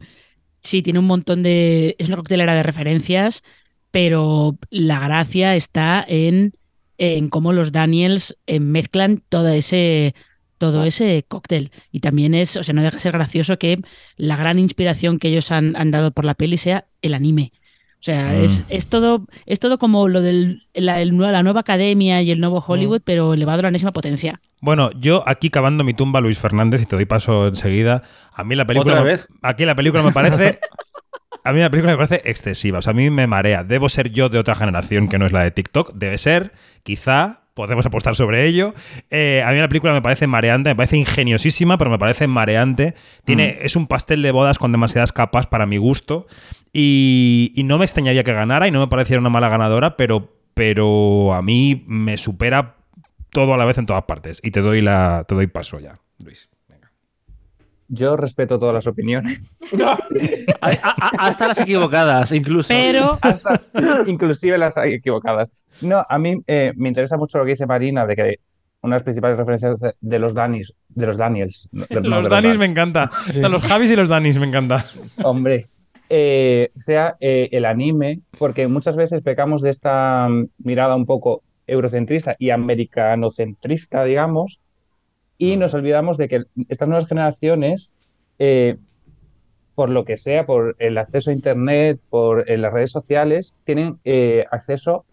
[0.61, 1.97] sí, tiene un montón de...
[1.99, 3.43] Es una coctelera de referencias,
[3.91, 6.55] pero la gracia está en,
[6.99, 10.15] en cómo los Daniels eh, mezclan todo ese
[10.59, 11.71] todo ese cóctel.
[11.93, 13.81] Y también es, o sea, no deja de ser gracioso que
[14.17, 17.53] la gran inspiración que ellos han, han dado por la peli sea el anime.
[17.99, 18.45] O sea, Mm.
[18.45, 22.63] es, es todo, es todo como lo de la, la nueva academia y el nuevo
[22.67, 24.41] Hollywood, pero elevado a la enésima potencia.
[24.61, 28.03] Bueno, yo aquí cavando mi tumba, Luis Fernández, y te doy paso enseguida.
[28.33, 28.93] A mí la película.
[28.95, 29.27] ¿Otra me- vez?
[29.43, 30.61] Aquí la película me parece.
[31.45, 32.79] A mí la película me parece excesiva.
[32.79, 33.65] O sea, a mí me marea.
[33.65, 35.93] Debo ser yo de otra generación que no es la de TikTok.
[35.95, 37.41] Debe ser, quizá.
[37.59, 38.73] Podemos apostar sobre ello.
[39.11, 42.95] Eh, a mí la película me parece mareante, me parece ingeniosísima, pero me parece mareante.
[43.25, 46.29] Tiene, Es un pastel de bodas con demasiadas capas para mi gusto.
[46.73, 50.33] Y, y no me extrañaría que ganara y no me pareciera una mala ganadora, pero,
[50.55, 52.77] pero a mí me supera
[53.31, 54.41] todo a la vez en todas partes.
[54.45, 56.49] Y te doy, la, te doy paso ya, Luis.
[56.69, 56.93] Venga.
[57.89, 59.41] Yo respeto todas las opiniones,
[59.85, 59.99] A-
[60.61, 62.69] a- a- hasta las equivocadas, incluso.
[62.69, 63.61] Pero hasta
[64.07, 65.51] inclusive las equivocadas.
[65.81, 68.37] No, a mí eh, me interesa mucho lo que dice Marina de que
[68.83, 71.69] una de las principales referencias de, de los Danis, de los Daniels.
[71.73, 73.11] no, de- no, Los Danis Dan- me encanta.
[73.29, 74.85] Están los Javis y los Danis me encanta.
[75.23, 75.67] Hombre,
[76.09, 81.43] eh, sea eh, el anime, porque muchas veces pecamos de esta mm, mirada un poco
[81.67, 84.59] eurocentrista y americanocentrista, digamos,
[85.37, 87.93] y nos olvidamos de que estas nuevas generaciones,
[88.39, 88.77] eh,
[89.75, 93.99] por lo que sea, por el acceso a Internet, por eh, las redes sociales, tienen
[94.05, 95.05] eh, acceso,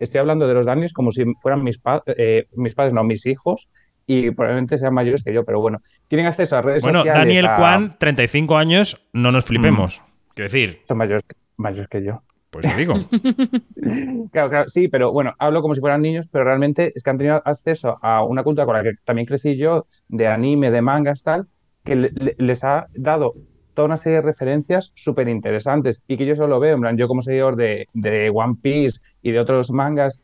[0.00, 3.24] estoy hablando de los Daniels como si fueran mis, pa- eh, mis padres, no, mis
[3.26, 3.68] hijos,
[4.06, 7.20] y probablemente sean mayores que yo, pero bueno, tienen acceso a redes Bueno, sociales.
[7.22, 10.02] Daniel a- Kwan, 35 años, no nos flipemos.
[10.34, 11.22] Quiero decir, Son mayores,
[11.56, 12.22] mayores que yo.
[12.50, 12.94] pues te digo.
[14.32, 17.18] Claro, claro, sí, pero bueno, hablo como si fueran niños, pero realmente es que han
[17.18, 21.22] tenido acceso a una cultura con la que también crecí yo, de anime, de mangas,
[21.22, 21.46] tal,
[21.84, 23.34] que le- le- les ha dado
[23.74, 27.08] toda una serie de referencias súper interesantes y que yo solo veo, en plan, yo
[27.08, 30.22] como seguidor de, de One Piece y de otros mangas,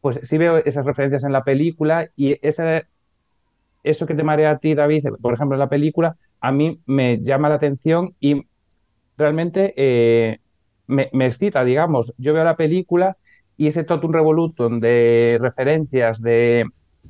[0.00, 2.86] pues sí veo esas referencias en la película y esa,
[3.82, 7.18] eso que te marea a ti, David, por ejemplo, en la película, a mí me
[7.22, 8.42] llama la atención y
[9.16, 10.38] realmente eh,
[10.86, 12.12] me, me excita, digamos.
[12.18, 13.16] Yo veo la película
[13.56, 16.64] y ese totum revolutum de referencias, de,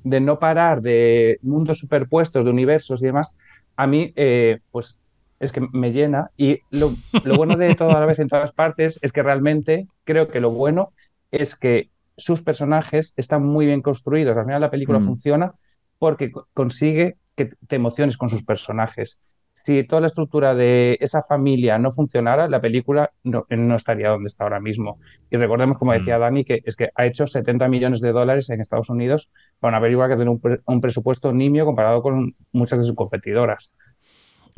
[0.04, 3.36] de no parar, de mundos superpuestos, de universos y demás,
[3.76, 4.98] a mí, eh, pues
[5.40, 6.30] es que me llena.
[6.36, 6.92] Y lo,
[7.24, 10.40] lo bueno de todo a la vez en todas partes es que realmente creo que
[10.40, 10.92] lo bueno
[11.30, 14.36] es que sus personajes están muy bien construidos.
[14.36, 15.04] Al final la película Mm.
[15.04, 15.54] funciona
[15.98, 19.20] porque co- consigue que te emociones con sus personajes.
[19.64, 24.28] Si toda la estructura de esa familia no funcionara, la película no, no estaría donde
[24.28, 24.98] está ahora mismo.
[25.30, 26.20] Y recordemos, como decía Mm.
[26.20, 29.28] Dani, que es que ha hecho 70 millones de dólares en Estados Unidos
[29.60, 32.96] para una película que tiene un, pre- un presupuesto nimio comparado con muchas de sus
[32.96, 33.70] competidoras.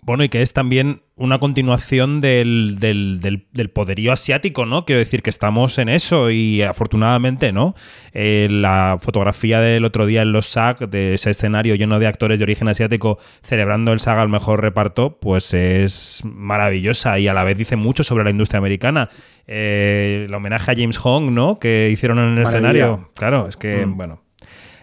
[0.03, 4.87] Bueno, y que es también una continuación del, del- del- del poderío asiático, ¿no?
[4.87, 7.75] Quiero decir que estamos en eso y afortunadamente, ¿no?
[8.15, 12.39] Eh, la fotografía del otro día en los SAG, de ese escenario lleno de actores
[12.39, 17.45] de origen asiático celebrando el SAG al mejor reparto, pues es maravillosa y a la
[17.45, 19.11] vez dice mucho sobre la industria americana.
[19.47, 21.59] Eh, el homenaje a James Hong, ¿no?
[21.59, 22.49] Que hicieron en el Maravilla.
[22.57, 23.11] escenario.
[23.15, 23.97] Claro, es que, Mm.
[23.97, 24.23] bueno.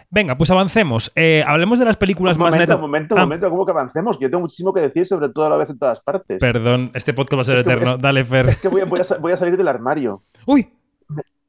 [0.10, 1.12] Venga, pues avancemos.
[1.16, 2.76] Eh, hablemos de las películas Un más netas.
[2.76, 4.18] un momento, Ah, un momento, ¿cómo que avancemos?
[4.20, 6.40] Yo tengo muchísimo que decir sobre todo a la vez en todas partes.
[6.40, 7.96] Perdón, este podcast va a ser Es que eterno.
[7.96, 8.48] es- Dale, Fer.
[8.50, 10.24] Es que voy a, voy a sa- voy a salir del armario.
[10.46, 10.72] Uy,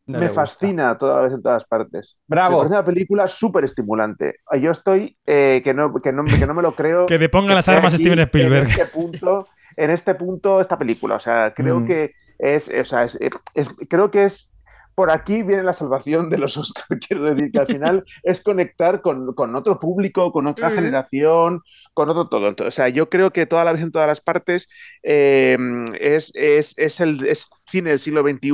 [0.06, 2.16] No me fascina toda la vez en todas partes.
[2.28, 2.56] Me ¡Bravo!
[2.58, 4.36] parece una película súper estimulante.
[4.58, 7.04] Yo estoy eh, que, no, que, no, que no me lo creo.
[7.06, 8.64] que deponga las esté armas aquí Steven Spielberg.
[8.64, 9.46] En este punto,
[9.76, 11.16] en este punto esta película.
[11.16, 11.86] O sea, creo Mm.
[11.86, 13.18] que es, o sea, es-
[13.54, 14.50] es- creo que es
[14.98, 17.06] por aquí viene la salvación de los Oscars.
[17.06, 21.62] Quiero decir que al final es conectar con, con otro público, con otra generación,
[21.94, 22.48] con otro todo.
[22.48, 24.68] Entonces, o sea, yo creo que toda la vez en todas las partes
[25.04, 25.56] eh,
[26.00, 28.50] es, es, es el es cine del siglo XXI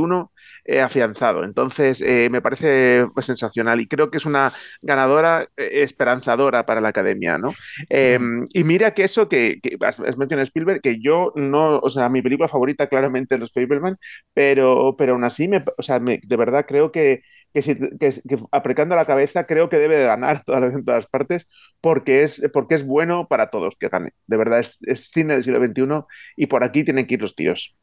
[0.65, 1.45] eh, afianzado.
[1.45, 4.53] Entonces, eh, me parece pues, sensacional y creo que es una
[4.83, 7.53] ganadora eh, esperanzadora para la academia, ¿no?
[7.91, 8.19] Eh,
[8.53, 12.23] y mira que eso que, que has, mencionado Spielberg, que yo no, o sea, mi
[12.23, 13.97] película favorita claramente es Los Fableman,
[14.33, 18.21] pero, pero aún así, me, o sea, me- de verdad creo que, que, si- que-
[18.29, 21.47] que apretando la cabeza, creo que debe de ganar todas en todas partes,
[21.81, 24.11] porque es, porque es bueno para todos que gane.
[24.27, 26.07] De verdad, es, es cine del siglo XXI
[26.37, 27.77] y por aquí tienen que ir los tíos.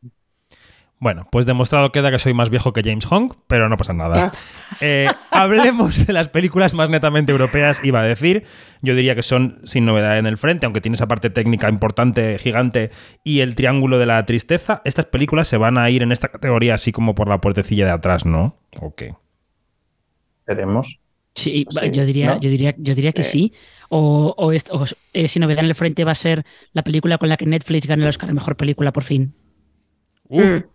[1.01, 4.31] Bueno, pues demostrado queda que soy más viejo que James Hong, pero no pasa nada.
[4.31, 4.37] Ah.
[4.81, 8.43] Eh, hablemos de las películas más netamente europeas, iba a decir.
[8.83, 12.37] Yo diría que son sin novedad en el frente, aunque tiene esa parte técnica importante,
[12.37, 12.91] gigante,
[13.23, 14.83] y el triángulo de la tristeza.
[14.85, 17.91] Estas películas se van a ir en esta categoría así como por la puertecilla de
[17.93, 18.59] atrás, ¿no?
[18.79, 19.01] Ok.
[20.45, 20.99] Veremos.
[21.33, 22.39] Sí, Sí, yo diría, ¿no?
[22.41, 23.25] yo diría, yo diría que Eh.
[23.25, 23.53] sí.
[23.89, 27.27] O, o, o, eh, si novedad en el frente va a ser la película con
[27.29, 29.33] la que Netflix gane el Oscar a mejor película por fin.
[30.29, 30.65] Se-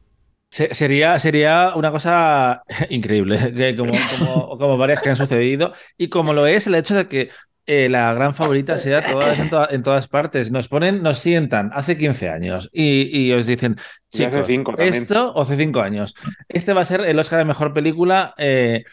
[0.72, 6.32] Sería, sería una cosa increíble, que como, como, como varias que han sucedido, y como
[6.32, 7.28] lo es el hecho de que
[7.66, 10.50] eh, la gran favorita sea toda en, toda- en todas partes.
[10.50, 13.76] Nos ponen, nos sientan hace 15 años y, y os dicen,
[14.12, 16.14] Y hace chicos, cinco esto, o hace 5 años,
[16.48, 18.84] este va a ser el Oscar de Mejor Película eh,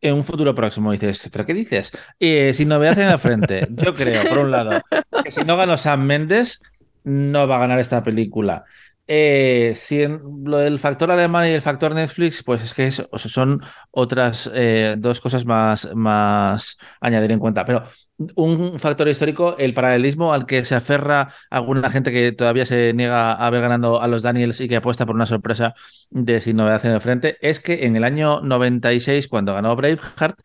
[0.00, 0.92] en un futuro próximo.
[0.92, 1.92] Y dices, ¿pero qué dices?
[2.20, 4.82] Eh, sin novedad en el frente, yo creo, por un lado,
[5.24, 6.60] que si no ganó Sam Mendes,
[7.04, 8.64] no va a ganar esta película.
[9.10, 13.62] Eh, si en lo del factor alemán y el factor Netflix, pues es que son
[13.90, 17.64] otras eh, dos cosas más, más añadir en cuenta.
[17.64, 17.84] Pero
[18.36, 23.32] un factor histórico, el paralelismo al que se aferra alguna gente que todavía se niega
[23.32, 25.74] a ver ganando a los Daniels y que apuesta por una sorpresa
[26.10, 30.38] de sin novedad en el frente, es que en el año 96, cuando ganó Braveheart,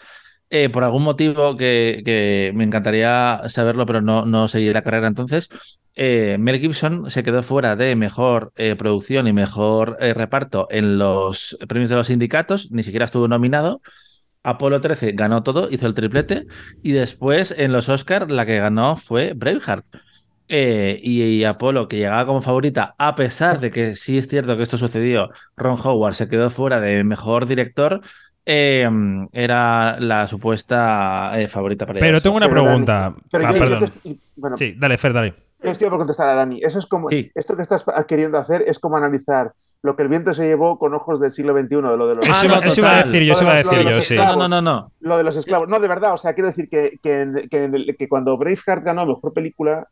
[0.50, 5.08] eh, por algún motivo que, que me encantaría saberlo, pero no, no seguí la carrera
[5.08, 5.50] entonces,
[5.96, 10.98] eh, Mel Gibson se quedó fuera de mejor eh, producción y mejor eh, reparto en
[10.98, 13.82] los premios de los sindicatos, ni siquiera estuvo nominado.
[14.44, 16.46] Apolo 13 ganó todo, hizo el triplete,
[16.82, 19.86] y después en los Oscars la que ganó fue Braveheart.
[20.50, 24.58] Eh, y, y Apolo, que llegaba como favorita, a pesar de que sí es cierto
[24.58, 28.02] que esto sucedió, Ron Howard se quedó fuera de mejor director,
[28.46, 28.90] eh,
[29.32, 33.16] era la supuesta eh, favorita para Pero tengo una pregunta.
[33.32, 33.80] Pero Ah, yo- yo perdón.
[33.80, 35.34] te estoy- bueno, Sí, dale, Fer, dale.
[35.64, 36.62] Yo estoy por contestar a Dani.
[36.64, 37.32] Eso es como, Sí.
[37.36, 40.94] esto que estás queriendo hacer es como analizar lo que el viento se llevó con
[40.94, 43.34] ojos del siglo XXI, de lo de los, Ah, no, eso iba a decir yo,
[43.34, 44.14] eso iba a decir yo, sí.
[44.16, 44.38] esclavos.
[44.38, 44.92] No, no, no, no.
[45.02, 45.68] lo de los esclavos.
[45.68, 49.34] No, de verdad, o sea, quiero decir que, que, que- que cuando Braveheart ganó mejor
[49.34, 49.88] película.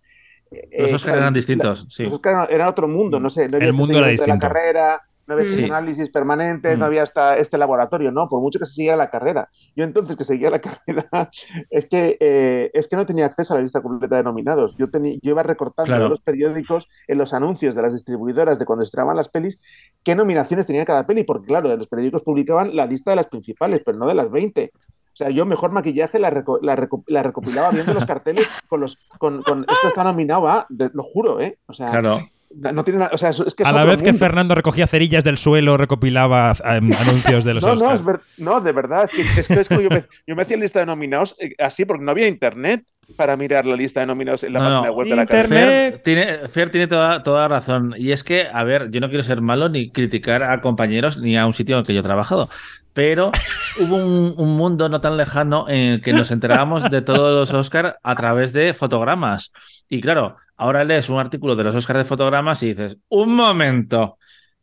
[0.51, 2.03] eh, Los Oscar claro, eran la- distintos, sí.
[2.03, 3.47] Los Oscar era otro mundo, no sé.
[3.47, 4.33] No El este mundo era de distinto.
[4.47, 5.01] La carrera,
[5.31, 5.63] no había Sí.
[5.65, 6.79] análisis permanentes, Mm.
[6.79, 8.27] no había esta, este laboratorio, ¿no?
[8.27, 9.49] Por mucho que se siguiera la carrera.
[9.75, 10.59] Yo entonces que seguía la
[11.09, 11.29] carrera,
[11.69, 14.75] es que, eh, es que no tenía acceso a la lista completa de nominados.
[14.77, 16.09] Yo, tenía, yo iba recortando Claro.
[16.09, 19.59] los periódicos, en los anuncios de las distribuidoras de cuando estrenaban las pelis,
[20.03, 23.81] qué nominaciones tenía cada peli, porque claro, los periódicos publicaban la lista de las principales,
[23.85, 24.71] pero no de las 20.
[25.13, 28.79] O sea, yo mejor maquillaje la, reco- la, reco- la recopilaba viendo los carteles con
[28.79, 28.97] los.
[29.19, 31.57] Con, con- esto está nominado lo juro, ¿eh?
[31.65, 32.19] O sea, Claro.
[32.55, 33.11] No tiene nada.
[33.13, 34.13] O sea, es, es que es A la vez que.
[34.13, 37.99] Fernando recogía cerillas del suelo, recopilaba em, anuncios de los No, no, Oscars.
[37.99, 40.41] es ver- no, de verdad, es que, es que- es que yo, me, yo me
[40.43, 42.83] hacía lista de nominados eh, así porque no había internet
[43.15, 44.93] para mirar la lista de nominados en la No, página no.
[44.93, 45.77] web de la Internet.
[45.93, 47.93] Fer tiene, Fer tiene toda, toda razón.
[47.97, 51.37] Y es que, a ver, yo no quiero ser malo ni criticar a compañeros ni
[51.37, 52.49] a un sitio en el que yo he trabajado.
[52.93, 53.31] Pero
[53.79, 57.53] hubo un, un mundo no tan lejano en el que nos enterábamos de todos los
[57.57, 59.51] Oscars a través de fotogramas.
[59.89, 64.17] Y claro, ahora lees un artículo de los Oscars de fotogramas y dices, un momento.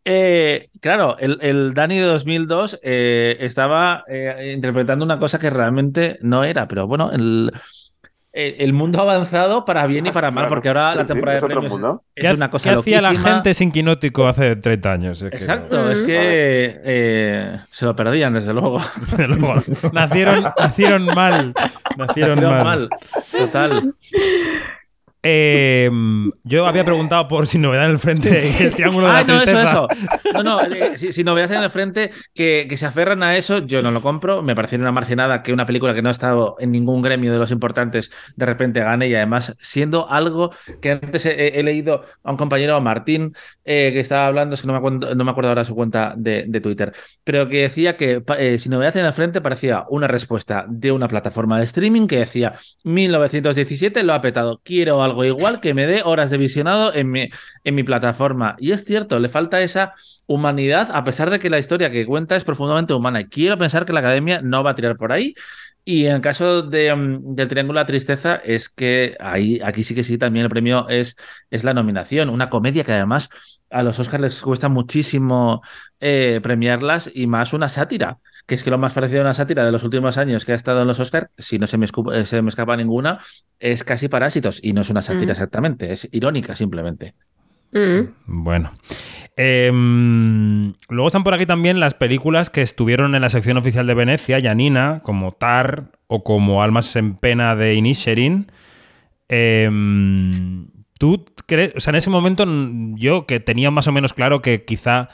[0.05, 6.19] Eh, claro, el, el Dani de 2002 eh, estaba eh, interpretando una cosa que realmente
[6.23, 7.53] no era, pero bueno, el,
[8.33, 11.05] el, el mundo ha avanzado para bien y para mal, Claro, porque ahora sí, la
[11.05, 12.05] sí, temporada es de otro premios mundo.
[12.15, 15.23] es ¿Qué, una cosa qué hacía la gente sin Quinótico hace 30 años?
[15.23, 18.81] Es que- Exacto, es que eh, se lo perdían, desde luego.
[19.11, 19.55] Desde luego,
[19.93, 21.55] nacieron, nacieron mal.
[21.97, 22.65] Nacieron, Nacieron mal.
[22.65, 22.89] mal.
[23.37, 23.95] Total.
[25.23, 25.91] Eh,
[26.45, 29.25] yo había preguntado por sin novedad en el frente y el triángulo de la Ah,
[29.25, 29.71] no, eso, tristeza.
[29.71, 29.89] eso.
[30.33, 33.83] No, no, eh, si, novedad en el frente, que, que se aferran a eso, yo
[33.83, 34.43] no lo compro.
[34.43, 37.39] Me parece una marcinada que una película que no ha estado en ningún gremio de
[37.39, 42.31] los importantes de repente gane y además siendo algo que antes he, he leído a
[42.31, 43.33] un compañero, a Martín,
[43.65, 46.15] eh, que estaba hablando, es que no me acuerdo, no me acuerdo ahora su cuenta
[46.17, 46.93] de, de Twitter,
[47.25, 51.09] pero que decía que eh, si novedad en el frente parecía una respuesta de una
[51.09, 52.53] plataforma de streaming que decía
[52.85, 57.29] 1917 lo ha petado, quiero algo igual que me dé horas de visionado en mi,
[57.65, 58.57] en mi plataforma.
[58.59, 59.95] Y es cierto, le falta esa
[60.27, 63.29] humanidad, a pesar de que la historia que cuenta es profundamente humana.
[63.29, 65.35] Quiero pensar que la academia no va a tirar por ahí.
[65.85, 69.85] Y en el caso de, um, del Triángulo de la Tristeza, es que ahí, aquí
[69.85, 71.17] sí que sí, también el premio es,
[71.51, 72.29] es la nominación.
[72.29, 73.31] Una comedia que además
[73.71, 75.63] a los Oscars les cuesta muchísimo
[76.01, 78.19] eh, premiarlas y más una sátira.
[78.49, 80.55] Que es que lo más parecido a una sátira de los últimos años que ha
[80.57, 83.19] estado en los Oscars, si no se me, escu- eh, se me escapa ninguna,
[83.61, 84.59] es casi Parásitos.
[84.63, 85.31] Y no es una sátira Mm.
[85.31, 87.15] exactamente, es irónica simplemente.
[87.73, 88.09] Mm.
[88.27, 88.73] Bueno.
[89.37, 93.95] Em, luego están por aquí también las películas que estuvieron en la sección oficial de
[93.95, 98.51] Venecia, Yanina, como Tar o como Almas en Pena de Inisherin.
[99.29, 100.69] Em,
[100.99, 101.73] ¿Tú crees?
[101.77, 102.45] O sea, en ese momento
[102.97, 105.09] yo que tenía más o menos claro que quizá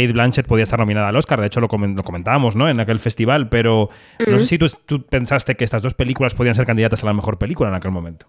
[0.00, 2.68] Kate Blanchett podía estar nominada al Oscar, de hecho lo, comen- lo comentábamos, ¿no?
[2.68, 3.88] En aquel festival, pero
[4.26, 7.12] no sé si tú, tú pensaste que estas dos películas podían ser candidatas a la
[7.14, 8.26] mejor película en aquel momento.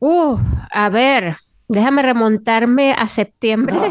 [0.00, 0.38] Uh,
[0.70, 1.36] a ver,
[1.68, 3.76] déjame remontarme a septiembre.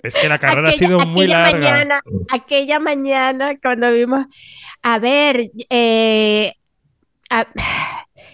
[0.00, 1.70] Es que la carrera ha sido muy aquella larga.
[1.70, 2.00] Mañana,
[2.30, 4.26] aquella mañana cuando vimos,
[4.82, 6.54] a ver, eh,
[7.30, 7.48] a-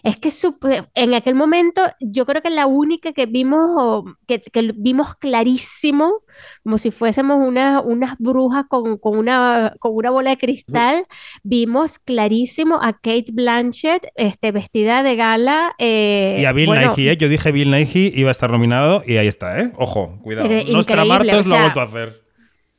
[0.05, 4.73] es que supe- en aquel momento yo creo que la única que vimos, que, que
[4.77, 6.23] vimos clarísimo,
[6.63, 11.07] como si fuésemos una- unas brujas con, con una, con una bola de cristal,
[11.43, 15.75] vimos clarísimo a Kate Blanchett este, vestida de gala.
[15.79, 17.17] eh, Y a Bill bueno, Nighy, ¿eh?
[17.17, 19.73] Yo dije Bill Nighy iba a estar nominado y ahí está, ¿eh?
[19.79, 20.49] Ojo, cuidado.
[20.71, 22.24] Nostra Martos o lo ha sea, vuelto a hacer.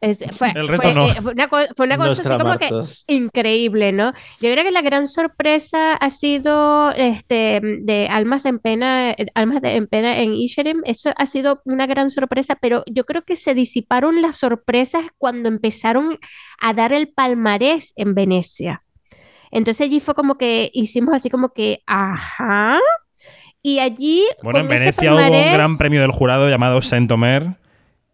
[0.01, 1.07] Es- fue, El resto fue, no.
[1.07, 2.69] eh, fue una, fue una cosa así como que
[3.07, 4.11] increíble, ¿no?
[4.41, 9.61] Yo creo que la gran sorpresa ha sido este de Almas en Pena, eh, Almas
[9.61, 10.81] de- en Pena en Inisherin.
[10.85, 15.49] Eso ha sido una gran sorpresa, pero yo creo que se disiparon las sorpresas cuando
[15.49, 16.19] empezaron
[16.61, 18.83] a dar el palmarés en Venecia.
[19.51, 22.79] Entonces allí fue como que hicimos así como que, ajá.
[23.61, 27.55] Y allí Bueno, en Venecia hubo un palmarés- gran premio del jurado llamado Saint-Omer,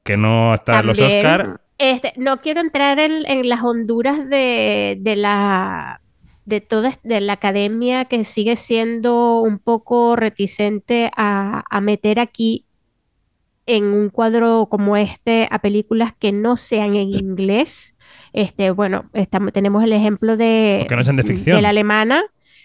[0.04, 1.00] que no está en los.
[1.00, 1.60] Oscar.
[1.82, 6.02] Este, no quiero entrar en, en las honduras de, de la
[6.46, 12.66] de toda de la academia que sigue siendo un poco reticente a, a meter aquí
[13.66, 17.96] en un cuadro como este a películas que no sean en inglés.
[18.34, 21.56] Este, bueno, estamos, tenemos el ejemplo de, no sean de ficción.
[21.58, 22.24] de la alemana.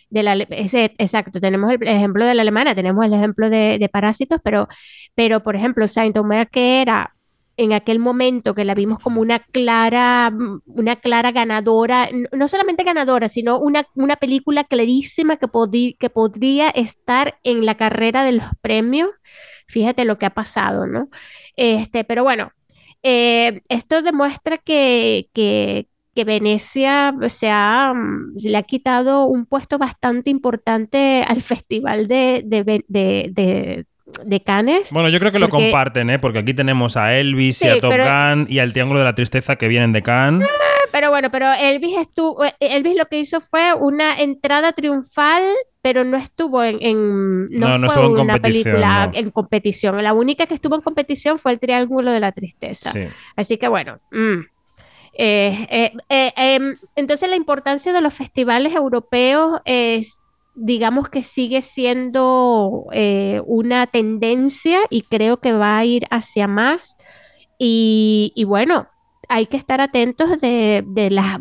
[0.09, 3.77] De la, ale- ese- exacto, tenemos el ejemplo de la alemana, tenemos el ejemplo de,
[3.81, 4.69] de Parásitos, pero,
[5.17, 7.16] pero por ejemplo, Saint-Omer, que era
[7.57, 10.33] en aquel momento que la vimos como una clara,
[10.67, 15.49] una clara ganadora, no solamente ganadora, sino una, una película clarísima que,
[15.99, 19.11] que podría estar en la carrera de los premios.
[19.67, 21.09] Fíjate lo que ha pasado, ¿no?
[21.57, 22.53] Este, pero bueno,
[23.03, 27.95] eh, esto demuestra que, que, que Venecia se ha,
[28.37, 32.85] se le ha quitado un puesto bastante importante al Festival de, de, de,
[33.31, 33.87] de-
[34.25, 34.93] de Cannes.
[34.93, 36.19] Bueno, yo creo que lo comparten, ¿eh?
[36.19, 39.15] Porque aquí tenemos a Elvis y a Top pero- Gun y al Triángulo de la
[39.15, 40.49] Tristeza que vienen de Cannes.
[40.93, 45.43] Pero bueno, pero Elvis estuvo, eh, Elvis lo que hizo fue una entrada triunfal,
[45.83, 49.13] pero no estuvo en, en- no, No, no fue estuvo en una competición, película no.
[49.19, 50.03] en competición.
[50.03, 52.93] La única que estuvo en competición fue el Triángulo de la Tristeza.
[52.93, 53.01] Sí.
[53.35, 54.39] Así que bueno, mm.
[55.19, 60.19] Eh, eh, eh, em, entonces la importancia de los festivales europeos es,
[60.57, 66.97] digamos que sigue siendo eh, una tendencia y creo que va a ir hacia más.
[67.59, 68.89] Y, bueno,
[69.29, 71.41] hay que estar atentos de, de, la,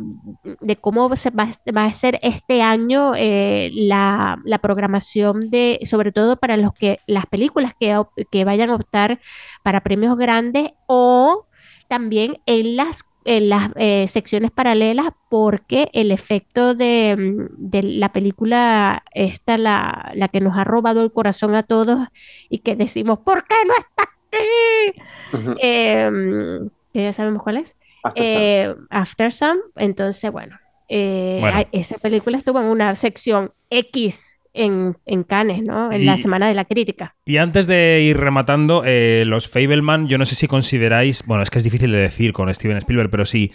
[0.61, 6.37] de cómo se va, a ser este año eh, la, la programación de, sobre todo
[6.37, 8.01] para los que, las películas que,
[8.31, 9.19] que vayan a optar
[9.63, 11.47] para premios grandes o
[11.87, 18.13] también en las, en las eh, secciones paralelas, porque el efecto de, mm, de la
[18.13, 22.07] película, esta, la, la que nos ha robado el corazón a todos
[22.49, 25.55] y que decimos, ¿por qué no está aquí?
[25.61, 27.75] Em, que ya sabemos cuál es.
[28.03, 28.41] After Sun.
[28.41, 29.57] Eh, After Sun.
[29.75, 30.57] Entonces, bueno,
[30.87, 31.63] eh, Bueno.
[31.71, 35.91] esa película estuvo en una sección X en, en Cannes, ¿no?
[35.91, 37.15] En la Semana de la Crítica.
[37.25, 41.49] Y antes de ir rematando, eh, los Fableman, yo no sé si consideráis, bueno, es
[41.49, 43.51] que es difícil de decir con Steven Spielberg, pero si,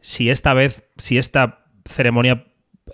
[0.00, 2.44] si esta vez, si esta ceremonia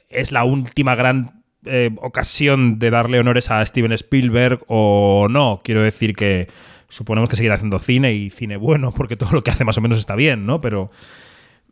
[0.09, 5.83] es la última gran eh, ocasión de darle honores a Steven Spielberg o no, quiero
[5.83, 6.49] decir que
[6.89, 9.81] suponemos que seguirá haciendo cine y cine bueno, porque todo lo que hace más o
[9.81, 10.61] menos está bien, ¿no?
[10.61, 10.91] Pero...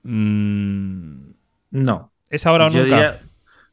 [0.02, 1.30] mm,
[1.70, 2.12] No.
[2.30, 2.96] ¿Es ahora o Yo nunca?
[2.96, 3.20] diría,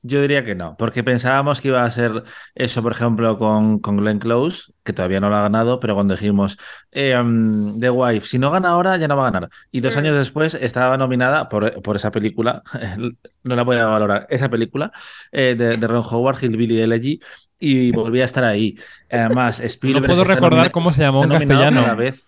[0.07, 3.97] yo diría que no, porque pensábamos que iba a ser eso, por ejemplo, con, con
[3.97, 6.57] Glenn Close, que todavía no lo ha ganado, pero cuando dijimos
[6.91, 9.49] eh, um, The Wife, si no gana ahora, ya no va a ganar.
[9.71, 9.99] Y dos Mm.
[9.99, 12.61] años después estaba nominada por, por esa película,
[13.43, 14.91] no la voy a valorar, esa película
[15.31, 17.19] eh, de, de Ron Howard, Hillbilly Elegy,
[17.59, 18.77] y volvía a estar ahí.
[19.09, 21.81] Además, No Spielberg puedo está recordar cómo se llamó en castellano.
[21.81, 22.27] cada vez.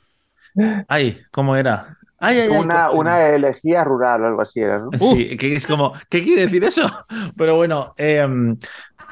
[0.87, 1.97] Ay, ¿cómo era?
[2.19, 4.89] Ay, ay, ay, Una, una elegía rural o algo así era, ¿no?
[4.99, 5.15] Uh.
[5.15, 6.89] Sí, que es como, ¿qué quiere decir eso?
[7.37, 8.27] Pero bueno, eh,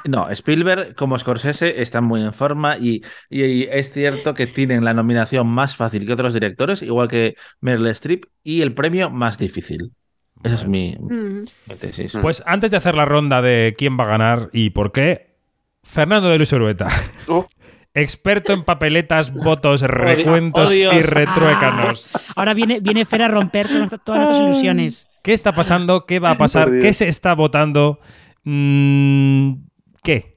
[0.05, 4.83] no, Spielberg como Scorsese están muy en forma y, y- y es cierto que tienen
[4.83, 9.37] la nominación más fácil que otros directores, igual que Meryl Streep, y el premio más
[9.37, 9.93] difícil.
[10.43, 11.45] Esa es mi, Mm.
[11.69, 12.17] mi tesis.
[12.21, 15.33] Pues antes de hacer la ronda de quién va a ganar y por qué,
[15.83, 16.87] Fernando de Luis Urueta.
[17.27, 17.43] Uh.
[17.95, 20.93] Experto en papeletas, votos, recuentos oh, Dios.
[20.93, 22.11] y retruécanos.
[22.35, 25.07] Ahora viene, viene Fer a romper todas nuestras- todas nuestras ilusiones.
[25.23, 26.05] ¿Qué está pasando?
[26.05, 26.69] ¿Qué va a pasar?
[26.79, 27.99] ¿Qué se está votando?
[28.43, 29.53] Mm,
[30.03, 30.34] ¿Qué?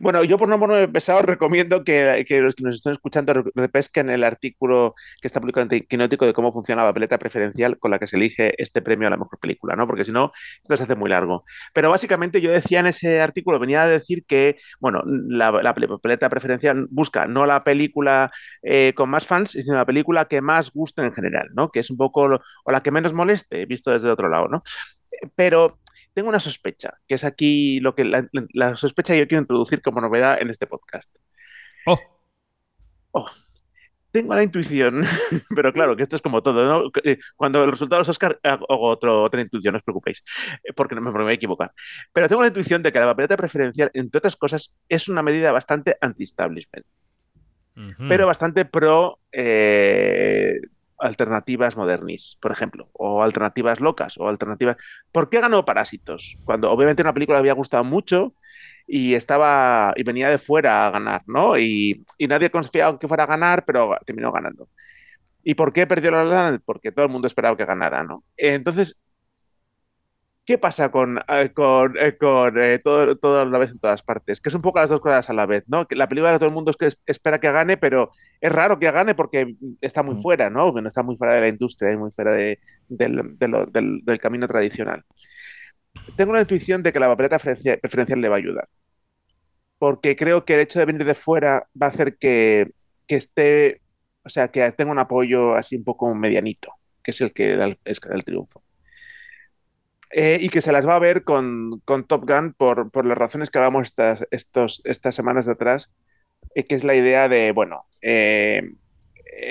[0.00, 4.10] Bueno, yo por no ponerme pesado recomiendo que, los que nos estén escuchando re- repesquen
[4.10, 7.98] el artículo que está publicado en Quinótico de cómo funciona la papeleta preferencial con la
[7.98, 9.86] que se elige este premio a la mejor película, ¿no?
[9.86, 11.44] Porque si no, esto se hace muy largo.
[11.72, 15.74] Pero básicamente yo decía en ese artículo, venía a decir que, bueno, la, la
[16.30, 18.30] preferencial busca no la película
[18.62, 21.70] eh, con más fans, sino la película que más guste en general, ¿no?
[21.70, 24.62] Que es un poco, o la que menos moleste, visto desde otro lado, ¿no?
[25.36, 25.78] Pero
[26.14, 29.82] tengo una sospecha, que es aquí lo que la, la sospecha que yo quiero introducir
[29.82, 31.14] como novedad en este podcast.
[33.12, 33.28] Oh,
[34.10, 35.04] Tengo la intuición,
[35.54, 36.90] pero claro, que esto es como todo, ¿no?
[37.04, 40.22] Eh, Cuando el resultado de los Oscar hago otro, otra intuición, no os preocupéis,
[40.64, 41.72] eh, porque no me, voy a equivocar.
[42.12, 45.52] Pero tengo la intuición de que la papeleta preferencial, entre otras cosas, es una medida
[45.52, 46.86] bastante anti-establishment,
[48.08, 50.60] pero bastante pro eh,
[51.00, 54.76] alternativas modernis, por ejemplo, o alternativas locas, o alternativas...
[55.12, 56.38] ¿Por qué ganó Parásitos?
[56.44, 58.34] Cuando obviamente una película había gustado mucho
[58.86, 61.58] y estaba y venía de fuera a ganar, ¿no?
[61.58, 64.68] Y, nadie confiaba en que fuera a ganar, pero terminó ganando.
[65.42, 66.60] ¿Y por qué perdió La Land?
[66.64, 68.24] Porque todo el mundo esperaba que ganara, ¿no?
[68.36, 68.98] Entonces,
[70.50, 74.02] ¿qué pasa con, eh, con, eh, con eh, todo, todo a la vez en todas
[74.02, 74.40] partes?
[74.40, 75.86] Que es un poco las dos cosas a la vez, ¿no?
[75.86, 78.50] Que la película de todo el mundo es que es- espera que gane, pero es
[78.50, 80.22] raro que gane porque está muy Mm.
[80.22, 80.72] fuera, ¿no?
[80.72, 84.00] Bueno, está muy fuera de la industria y muy fuera de- del, de lo- del-
[84.04, 85.04] del camino tradicional.
[86.16, 88.68] Tengo la intuición de que la papeleta preferencia- preferencial le va a ayudar.
[89.78, 92.72] Porque creo que el hecho de venir de fuera va a hacer que,
[93.06, 93.82] que esté,
[94.24, 96.72] o sea, que tenga un apoyo así un poco medianito,
[97.04, 98.62] que es el que da el, es el triunfo.
[100.12, 103.16] Eh, y que se las va a ver con, con Top Gun por, por las
[103.16, 105.92] razones que hablamos estas, estos, estas semanas de atrás,
[106.54, 108.62] eh, que es la idea de, bueno, eh,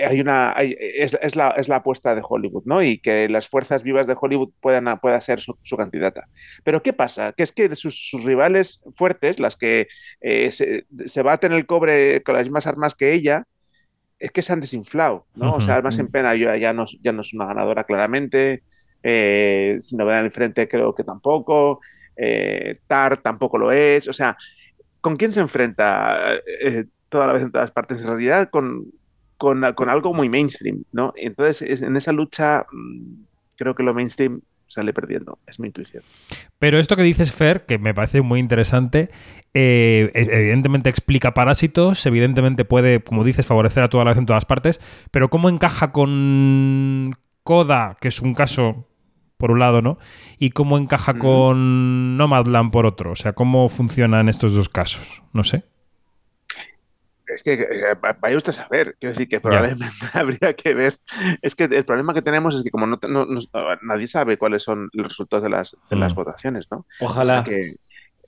[0.07, 2.83] hay una, hay- es, es la, es la apuesta de Hollywood, ¿no?
[2.83, 6.27] Y que las fuerzas vivas de Hollywood puedan, pueda ser su, su candidata.
[6.63, 7.33] Pero ¿qué pasa?
[7.33, 9.87] Que es que sus, sus rivales fuertes, las que
[10.21, 13.45] eh, se, se baten el cobre con las mismas armas que ella,
[14.19, 15.55] es que se han desinflado, ¿no?
[15.55, 18.63] O sea, más en pena yo ya no, ya no es una ganadora claramente,
[19.03, 21.79] eh, sin novedad en el frente creo que tampoco,
[22.15, 24.35] eh, Tar tampoco lo es, o sea,
[25.01, 28.01] ¿con quién se enfrenta eh, toda la vez en todas partes?
[28.01, 28.85] En realidad con,
[29.37, 31.13] con, con algo muy mainstream, ¿no?
[31.15, 33.23] Entonces, es- en esa lucha mm,
[33.57, 36.03] creo que lo mainstream sale perdiendo, es mi intuición.
[36.59, 39.09] Pero esto que dices, Fer, que me parece muy interesante,
[39.55, 44.27] eh, e- evidentemente explica parásitos, evidentemente puede, como dices, favorecer a toda la vez en
[44.27, 44.79] todas partes,
[45.11, 48.88] pero ¿cómo encaja con Coda, que es un caso
[49.39, 49.97] por un lado, ¿no?
[50.37, 53.13] Y cómo encaja con Nomadland por otro.
[53.13, 55.23] O sea, cómo funcionan estos dos casos.
[55.31, 55.63] No sé.
[57.25, 57.67] Es que eh,
[58.19, 60.99] vaya usted a saber, quiero decir que probablemente habría que ver.
[61.41, 63.39] Es que el problema que tenemos es que como no, no- no-
[63.81, 66.15] nadie sabe cuáles son los resultados de las, de las Mm.
[66.15, 66.85] votaciones, ¿no?
[66.99, 67.39] Ojalá.
[67.41, 67.75] O sea que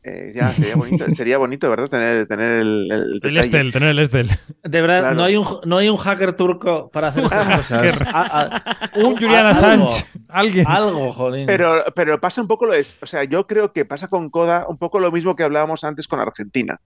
[0.03, 1.87] eh, ya sería bonito, sería bonito, ¿verdad?
[1.87, 3.37] Tener, tener el, el.
[3.37, 4.29] Estel, tener el Estel.
[4.63, 5.15] De verdad, Claro.
[5.15, 8.01] no, hay un, no hay un hacker turco para hacer estas cosas.
[8.07, 9.45] A- a- Un Julian.
[9.45, 10.05] Assange.
[10.27, 10.65] Alguien.
[10.67, 11.45] Algo, jolín.
[11.45, 14.65] Pero, pero pasa un poco lo es, o sea, yo creo que pasa con Coda
[14.67, 16.79] un poco lo mismo que hablábamos antes con Argentina,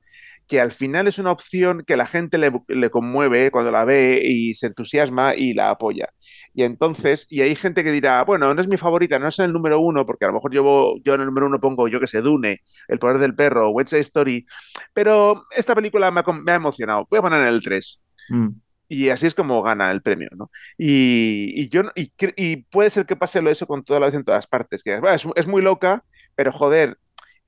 [0.47, 4.21] que al final es una opción que la gente le, le conmueve cuando la ve
[4.23, 6.09] y se entusiasma y la apoya.
[6.55, 9.45] Y entonces, y hay gente que dirá, bueno, no es mi favorita, no es en
[9.45, 11.99] el número uno, porque a lo mejor yo, yo en el número uno pongo, yo
[11.99, 14.45] que sé, Dune, El poder del perro, West Side Story,
[14.93, 18.01] pero esta película me ha, me ha emocionado, voy a poner en el 3.
[18.29, 18.47] Mm.
[18.87, 20.49] Y así es como gana el premio, ¿no?
[20.77, 24.15] Y, y yo, y, y puede ser que pase lo eso con toda la vez
[24.15, 26.97] en todas partes, que bueno, es, es muy loca, pero joder,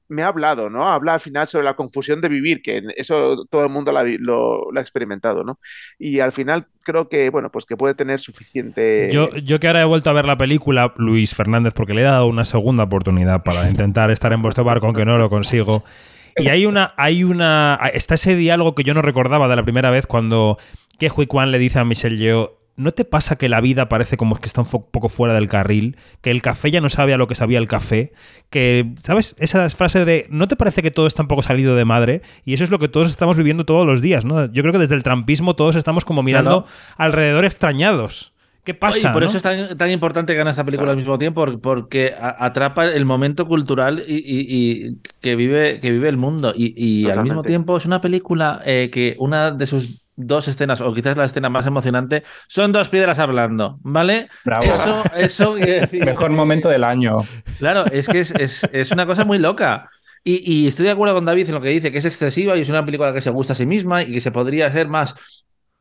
[0.10, 0.88] me ha hablado, ¿no?
[0.88, 4.72] Habla al final sobre la confusión de vivir, que eso todo el mundo la lo,
[4.72, 5.60] lo ha experimentado, ¿no?
[6.00, 9.10] Y al final creo que, bueno, pues que puede tener suficiente...
[9.12, 12.06] Yo, yo que ahora he vuelto a ver la película, Luis Fernández, porque le he
[12.06, 15.84] dado una segunda oportunidad para intentar estar en vuestro barco, aunque no lo consigo.
[16.38, 17.80] Y hay una, hay una.
[17.94, 20.58] Está ese diálogo que yo no recordaba de la primera vez cuando
[21.00, 22.57] que Hui Kwan le dice a Michelle Yeoh.
[22.78, 25.98] ¿No te pasa que la vida parece como que está un poco fuera del carril?
[26.22, 28.14] Que el café ya no sabe a lo que sabía el café.
[28.52, 29.36] Que, ¿sabes?
[29.40, 32.22] Esa frase de ¿no te parece que todo está un poco salido de madre?
[32.46, 34.46] Y eso es lo que todos estamos viviendo todos los días, ¿no?
[34.52, 36.78] Yo creo que desde el trampismo todos estamos como mirando Claro.
[36.98, 38.34] alrededor extrañados.
[38.64, 38.98] ¿Qué pasa?
[39.10, 39.28] Oye, por no?
[39.30, 42.86] eso es tan, tan importante que gane esta película al mismo tiempo, por- porque atrapa
[42.86, 46.54] el momento cultural y, y- y que, vive, que vive el mundo.
[46.56, 50.82] Y, y al mismo tiempo es una película eh, que una de sus dos escenas,
[50.82, 54.28] o quizás la escena más emocionante, son dos piedras hablando, ¿vale?
[54.44, 54.66] Bravo.
[54.66, 57.20] Eso, eso decir- Mejor momento del año.
[57.60, 59.90] Claro, es que es, es- es una cosa muy loca.
[60.24, 62.62] Y, y estoy de acuerdo con David en lo que dice, que es excesiva y
[62.62, 65.16] es una película que se gusta a sí misma y que se podría hacer más,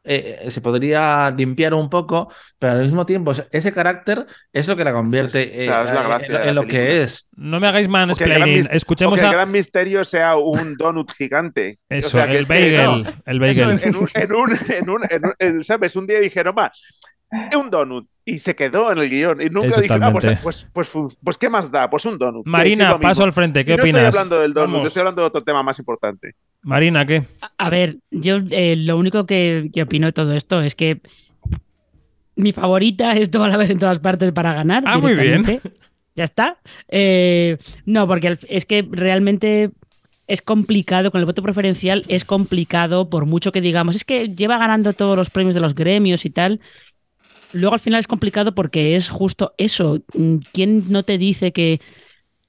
[0.07, 4.85] eh, se podría limpiar un poco, pero al mismo tiempo ese carácter es lo que
[4.85, 7.29] la convierte claro, eh, la en- gracia en, lo- la que es.
[7.37, 8.55] No me hagáis el mansplaining.
[8.59, 9.33] mis- o Escuchemos que el a.
[9.33, 11.79] gran misterio sea un donut gigante.
[11.89, 12.85] Eso, O sea, que el bagel.
[12.85, 12.97] no,
[13.27, 13.81] el Eso, bagel.
[13.85, 15.97] en, un, en un- en un- en un- en- ¿sabes?
[15.97, 16.73] Un día dijeron, va,
[17.57, 18.07] un donut.
[18.24, 19.41] Y se quedó en el guion.
[19.41, 21.89] Y nunca Eh, dijeron, ah, pues, pues, pues, pues, pues, ¿qué más da?
[21.89, 22.47] Pues un donut.
[22.47, 23.64] Marina, paso al frente.
[23.64, 24.03] ¿Qué no opinas?
[24.05, 26.34] estoy hablando del donut, yo estoy hablando de otro tema más importante.
[26.62, 27.22] Marina, ¿qué?
[27.59, 31.01] A ver, yo eh, lo único que, que opino de todo esto es que
[32.34, 34.82] mi favorita es toda la vez en todas partes para ganar.
[34.87, 35.45] Ah, muy bien.
[36.14, 36.59] Ya está.
[36.89, 39.70] Eh, no, porque es que realmente
[40.26, 44.59] es complicado, con el voto preferencial es complicado, por mucho que digamos, es que lleva
[44.59, 46.61] ganando todos los premios de los gremios y tal.
[47.57, 50.01] Luego al final es complicado porque es justo eso.
[50.15, 51.81] Mm, ¿Quién no te dice que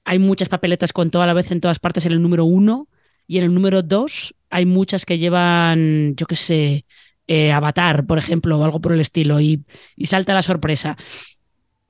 [0.04, 2.88] hay muchas papeletas con toda la vez en todas partes en el número uno?
[3.26, 6.84] Y en el número dos hay muchas que llevan, yo qué sé,
[7.26, 9.62] eh, Avatar, por ejemplo, o algo por el estilo, y,
[9.96, 10.96] y salta la sorpresa.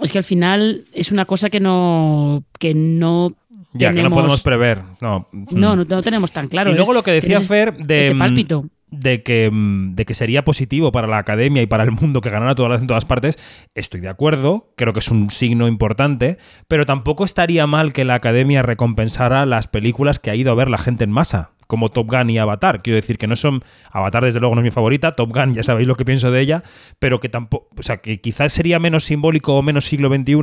[0.01, 3.33] Es que al final es una cosa que no, que no,
[3.73, 4.83] Ya, que no Tenemos- podemos prever.
[5.01, 6.71] No, no, no, no tenemos tan claro.
[6.73, 8.64] y luego Es- lo que decía Fer de, este mm, pálpito.
[8.91, 12.30] De, que, mm, de que sería positivo para la academia y para el mundo que
[12.30, 13.36] ganara toda la vez en todas partes,
[13.74, 18.14] estoy de acuerdo, creo que es un signo importante, pero tampoco estaría mal que la
[18.14, 22.11] academia recompensara las películas que ha ido a ver la gente en masa, como Top
[22.11, 22.82] Gun y Avatar.
[22.82, 23.62] Quiero decir que no son.
[23.91, 26.41] Avatar, desde luego, no es mi favorita, Top Gun, ya sabéis lo que pienso de
[26.41, 26.62] ella,
[26.99, 27.68] pero que tampoco.
[27.78, 30.34] O sea, que quizás sería menos simbólico o menos siglo XXI,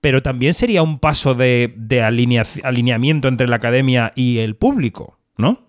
[0.00, 5.18] pero también sería un paso de, de alinea- alineamiento entre la academia y el público,
[5.36, 5.68] ¿no?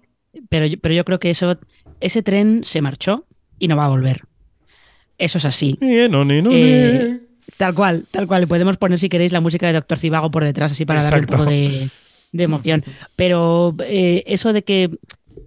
[0.49, 1.57] Pero, pero yo creo que eso,
[2.00, 3.26] ese tren se marchó
[3.60, 4.22] y no va a volver.
[5.18, 5.78] Eso es así.
[5.82, 6.50] Eh, no, no.
[6.52, 7.20] Eh,
[7.58, 8.48] Tal cual, tal cual.
[8.48, 11.24] Podemos poner, si queréis, la música de Doctor Cibago por detrás, así para darle un
[11.24, 11.38] Exacto.
[11.43, 11.89] poco de,
[12.32, 12.84] de emoción.
[13.16, 14.89] Pero eh, eso de que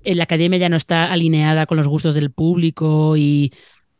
[0.04, 3.52] eh, la academia ya no está alineada con los gustos del público y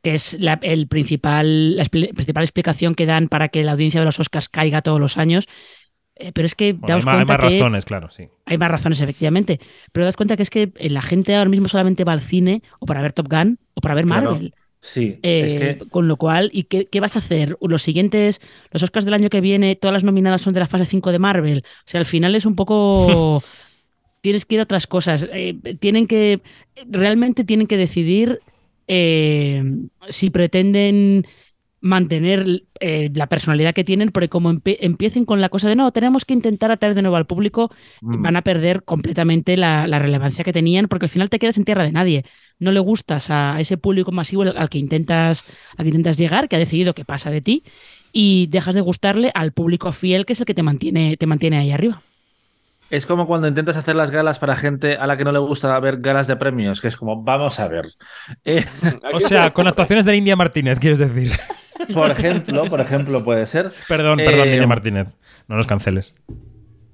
[0.03, 4.07] que es la, el principal, la principal explicación que dan para que la audiencia de
[4.07, 5.47] los Oscars caiga todos los años.
[6.19, 8.29] Eh, pero es que Bueno, hay daos más, hay cuenta más que razones, claro, sí.
[8.45, 9.61] hay más razones, efectivamente.
[9.93, 12.63] Pero daos cuenta que es que eh, la gente ahora mismo solamente va al cine
[12.81, 14.33] o para ver Top Gun o para ver Claro.
[14.33, 14.55] Marvel.
[14.81, 17.57] Sí, Eh, es que Con lo cual, ¿y qué, qué vas a hacer?
[17.61, 18.41] Los siguientes,
[18.71, 21.19] los Oscars del año que viene, todas las nominadas son de la fase 5 de
[21.19, 21.65] Marvel.
[21.67, 23.43] O sea, al final es un poco.
[24.21, 25.27] tienes que ir a otras cosas.
[25.33, 26.41] Eh, tienen que.
[26.89, 28.41] Realmente tienen que decidir
[28.87, 29.63] eh,
[30.09, 31.27] si pretenden
[31.81, 35.93] mantener eh, la personalidad que tienen, porque como empie- empiecen con la cosa de no,
[35.93, 37.71] tenemos que intentar atraer de nuevo al público,
[38.01, 41.59] mm, van a perder completamente la, la relevancia que tenían, porque al final te quedas
[41.59, 42.25] en tierra de nadie.
[42.59, 45.45] No le gustas a ese público masivo al al que intentas,
[45.77, 47.63] al que intentas llegar, que ha decidido que pasa de ti,
[48.13, 51.59] y dejas de gustarle al público fiel que es el que te mantiene, te mantiene
[51.59, 52.03] ahí arriba.
[52.91, 55.79] Es como cuando intentas hacer las galas para gente a la que no le gusta
[55.79, 57.85] ver galas de premios, que es como, vamos a ver.
[58.45, 58.65] Eh,
[59.13, 61.33] O sea, con actuaciones de India Martínez, quieres decir.
[61.95, 63.73] Por ejemplo, por ejemplo, puede ser.
[63.89, 65.09] Perdón, perdón, Eh, India Martínez.
[65.49, 66.15] No nos canceles.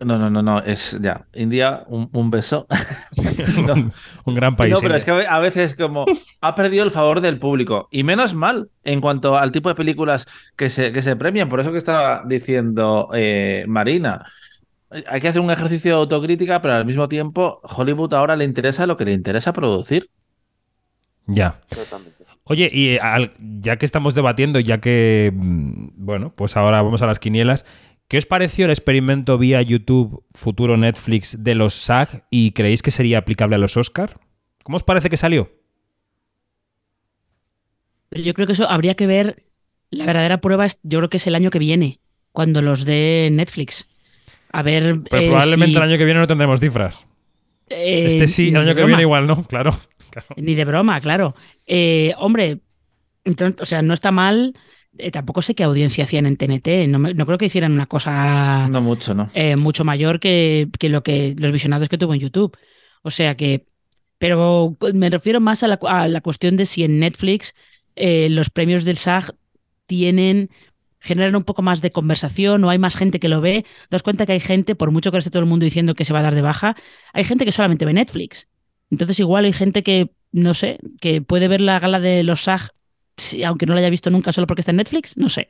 [0.00, 1.26] No, no, no, no, es ya.
[1.32, 2.66] India, un, un beso.
[3.66, 3.92] No.
[4.24, 4.72] Un gran país.
[4.72, 4.98] No, pero India.
[4.98, 6.04] es que a veces como
[6.40, 7.88] ha perdido el favor del público.
[7.90, 10.26] Y menos mal en cuanto al tipo de películas
[10.56, 11.48] que se, que se premian.
[11.48, 14.24] Por eso que estaba diciendo eh, Marina.
[15.08, 18.86] Hay que hacer un ejercicio de autocrítica, pero al mismo tiempo Hollywood ahora le interesa
[18.86, 20.08] lo que le interesa producir.
[21.26, 21.60] Ya.
[21.68, 22.23] Totalmente.
[22.44, 27.00] Oye, y eh, al- ya que estamos debatiendo, ya que, mm, bueno, pues ahora vamos
[27.02, 27.64] a las quinielas,
[28.08, 32.90] ¿qué os pareció el experimento vía YouTube futuro Netflix de los SAG y creéis que
[32.90, 34.20] sería aplicable a los Oscar?
[34.62, 35.50] ¿Cómo os parece que salió?
[38.10, 39.44] Yo creo que eso habría que ver.
[39.90, 42.00] La verdadera prueba es, yo creo que es el año que viene,
[42.32, 43.88] cuando los de Netflix.
[44.52, 45.00] A ver.
[45.08, 47.06] Pero eh, probablemente si- el año que viene no tendremos cifras.
[47.68, 48.86] eh, este sí, el año que broma.
[48.88, 49.70] viene igual no, claro.
[50.14, 50.28] Claro.
[50.36, 51.34] Ni de broma, claro.
[51.66, 52.60] Eh, hombre,
[53.24, 54.54] entonces, o sea, no está mal.
[54.96, 56.86] Eh, tampoco sé qué audiencia hacían en TNT.
[56.88, 59.28] No, me- no creo que hicieran una cosa No mucho, ¿no?
[59.34, 62.56] eh, mucho mayor que, que lo que los visionados que tuvo en YouTube.
[63.02, 63.66] O sea que,
[64.18, 67.54] pero me refiero más a la, a la cuestión de si en Netflix
[67.96, 69.34] los premios del SAG
[69.86, 70.50] tienen
[71.00, 73.62] generan un poco más de conversación o hay más gente que lo ve.
[73.64, 76.04] Te das cuenta que hay gente, por mucho que esté todo el mundo diciendo que
[76.06, 76.76] se va a dar de baja,
[77.12, 78.48] hay gente que solamente ve Netflix.
[78.90, 82.70] Entonces igual hay gente que, no sé, que puede ver la gala de los SAG,
[83.16, 85.46] si- aunque no la haya visto nunca solo porque está en Netflix, no sé.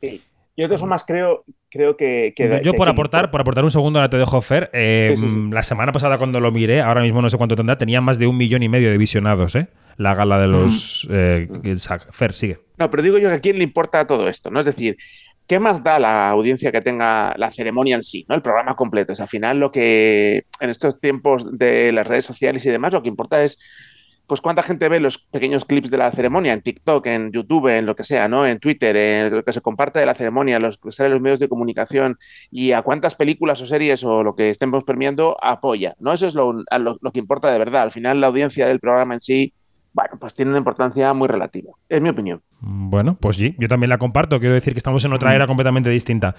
[0.00, 0.22] Sí.
[0.56, 3.64] Yo de todas formas creo, creo que, que- Yo que- por que- aportar, por aportar
[3.64, 4.68] un segundo, ahora te dejo Fer.
[4.72, 5.28] eh, Sí, sí, sí.
[5.28, 8.18] mm, La semana pasada cuando lo miré, ahora mismo no sé cuánto tendrá, tenía más
[8.18, 9.68] de un millón y medio de visionados, ¿eh?
[9.96, 12.12] La gala de los eh, el SAG.
[12.12, 12.58] Fer, sigue.
[12.78, 14.60] No, pero digo yo que a quién le importa todo esto, ¿no?
[14.60, 14.96] Es decir,
[15.50, 18.36] ¿qué más da la audiencia que tenga la ceremonia en sí, ¿no?
[18.36, 19.12] El programa completo.
[19.12, 23.02] Es al final lo que en estos tiempos de las redes sociales y demás, lo
[23.02, 23.58] que importa es
[24.28, 27.84] pues cuánta gente ve los pequeños clips de la ceremonia en TikTok, en YouTube, en
[27.84, 28.46] lo que sea, ¿no?
[28.46, 31.20] En Twitter, en lo que se comparte de la ceremonia, los que sale en los
[31.20, 32.16] medios de comunicación
[32.48, 36.12] y a cuántas películas o series o lo que estemos premiando apoya, ¿no?
[36.12, 37.82] Eso es lo, lo- lo que importa de verdad.
[37.82, 39.52] Al final la audiencia del programa en sí,
[39.92, 41.72] bueno, pues tiene una importancia muy relativa.
[41.88, 42.40] Es mi opinión.
[42.60, 44.38] Bueno, pues sí, yo también la comparto.
[44.38, 46.34] Quiero decir que estamos en otra era completamente distinta.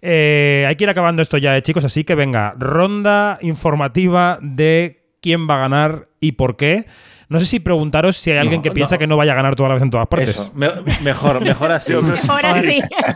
[0.00, 5.16] Eh, hay que ir acabando esto ya, eh, chicos, así que venga, ronda informativa de
[5.20, 6.86] quién va a ganar y por qué.
[7.28, 8.98] No sé si preguntaros si hay alguien No, que piensa no.
[8.98, 10.28] que no vaya a ganar toda la vez en todas partes.
[10.30, 10.68] Eso, me-
[11.02, 11.94] mejor, mejor así.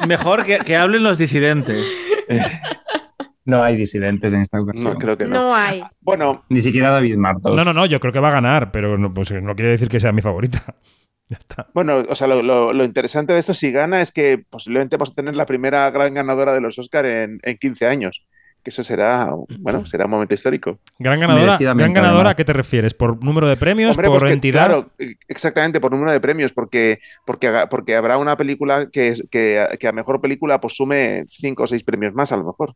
[0.09, 1.87] Mejor que, que hablen los disidentes.
[3.47, 4.85] No hay disidentes en esta ocasión.
[4.93, 5.31] No, creo que no.
[5.31, 5.83] No hay.
[6.01, 7.55] Bueno, Ni siquiera David Martos.
[7.57, 9.89] No, no, no, yo creo que va a ganar, pero no, pues, no quiere decir
[9.89, 10.63] que sea mi favorita.
[11.29, 11.69] ya está.
[11.73, 15.13] Bueno, o sea, lo, lo- lo interesante de esto, si gana, es que posiblemente vamos
[15.13, 18.27] a tener la primera gran ganadora de los Oscar en, en 15 años.
[18.65, 19.31] Que eso será,
[19.61, 20.81] bueno, será un momento histórico.
[20.99, 22.31] Gran ganadora, gran ganadora.
[22.31, 22.95] ¿a qué te refieres?
[22.95, 23.97] ¿Por número de premios?
[23.97, 24.67] Hombre, ¿Por pues que, entidad?
[24.67, 24.91] Claro,
[25.29, 29.87] exactamente, por número de premios, porque, porque, porque habrá una película que, es- que, que
[29.87, 32.75] a mejor película pues sume 5 o 6 premios más, a lo mejor.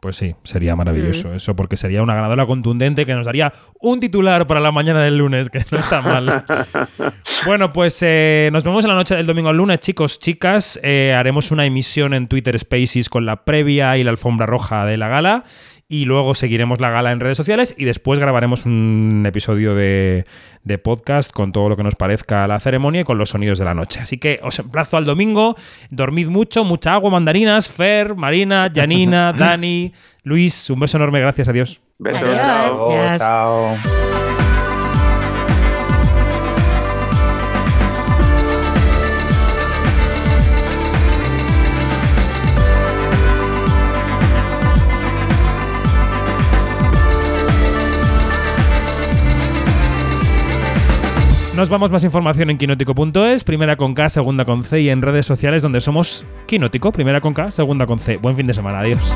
[0.00, 4.46] Pues sí, sería maravilloso eso, porque sería una ganadora contundente que nos daría un titular
[4.46, 6.44] para la mañana del lunes, que no está mal.
[7.46, 10.80] bueno, pues eh, nos vemos en la noche del domingo al lunes, chicos, chicas.
[10.82, 14.96] Eh, haremos una emisión en Twitter Spaces con la previa y la alfombra roja de
[14.96, 15.44] la gala.
[15.92, 20.24] Y luego seguiremos la gala en redes sociales y después grabaremos un episodio de,
[20.62, 23.64] de podcast con todo lo que nos parezca la ceremonia y con los sonidos de
[23.64, 23.98] la noche.
[23.98, 25.56] Así que os emplazo al domingo.
[25.90, 30.70] Dormid mucho, mucha agua, mandarinas, Fer, Marina, Janina, Dani, Luis.
[30.70, 31.80] Un beso enorme, gracias a Dios.
[31.98, 32.22] Besos.
[32.22, 32.38] Adiós.
[32.38, 32.92] chao.
[32.92, 33.18] Gracias.
[33.18, 34.29] chao.
[51.60, 55.26] Nos vamos más información en quinótico.es, primera con K, segunda con C y en redes
[55.26, 58.16] sociales donde somos Quinótico, primera con K, segunda con C.
[58.16, 59.14] Buen fin de semana, adiós.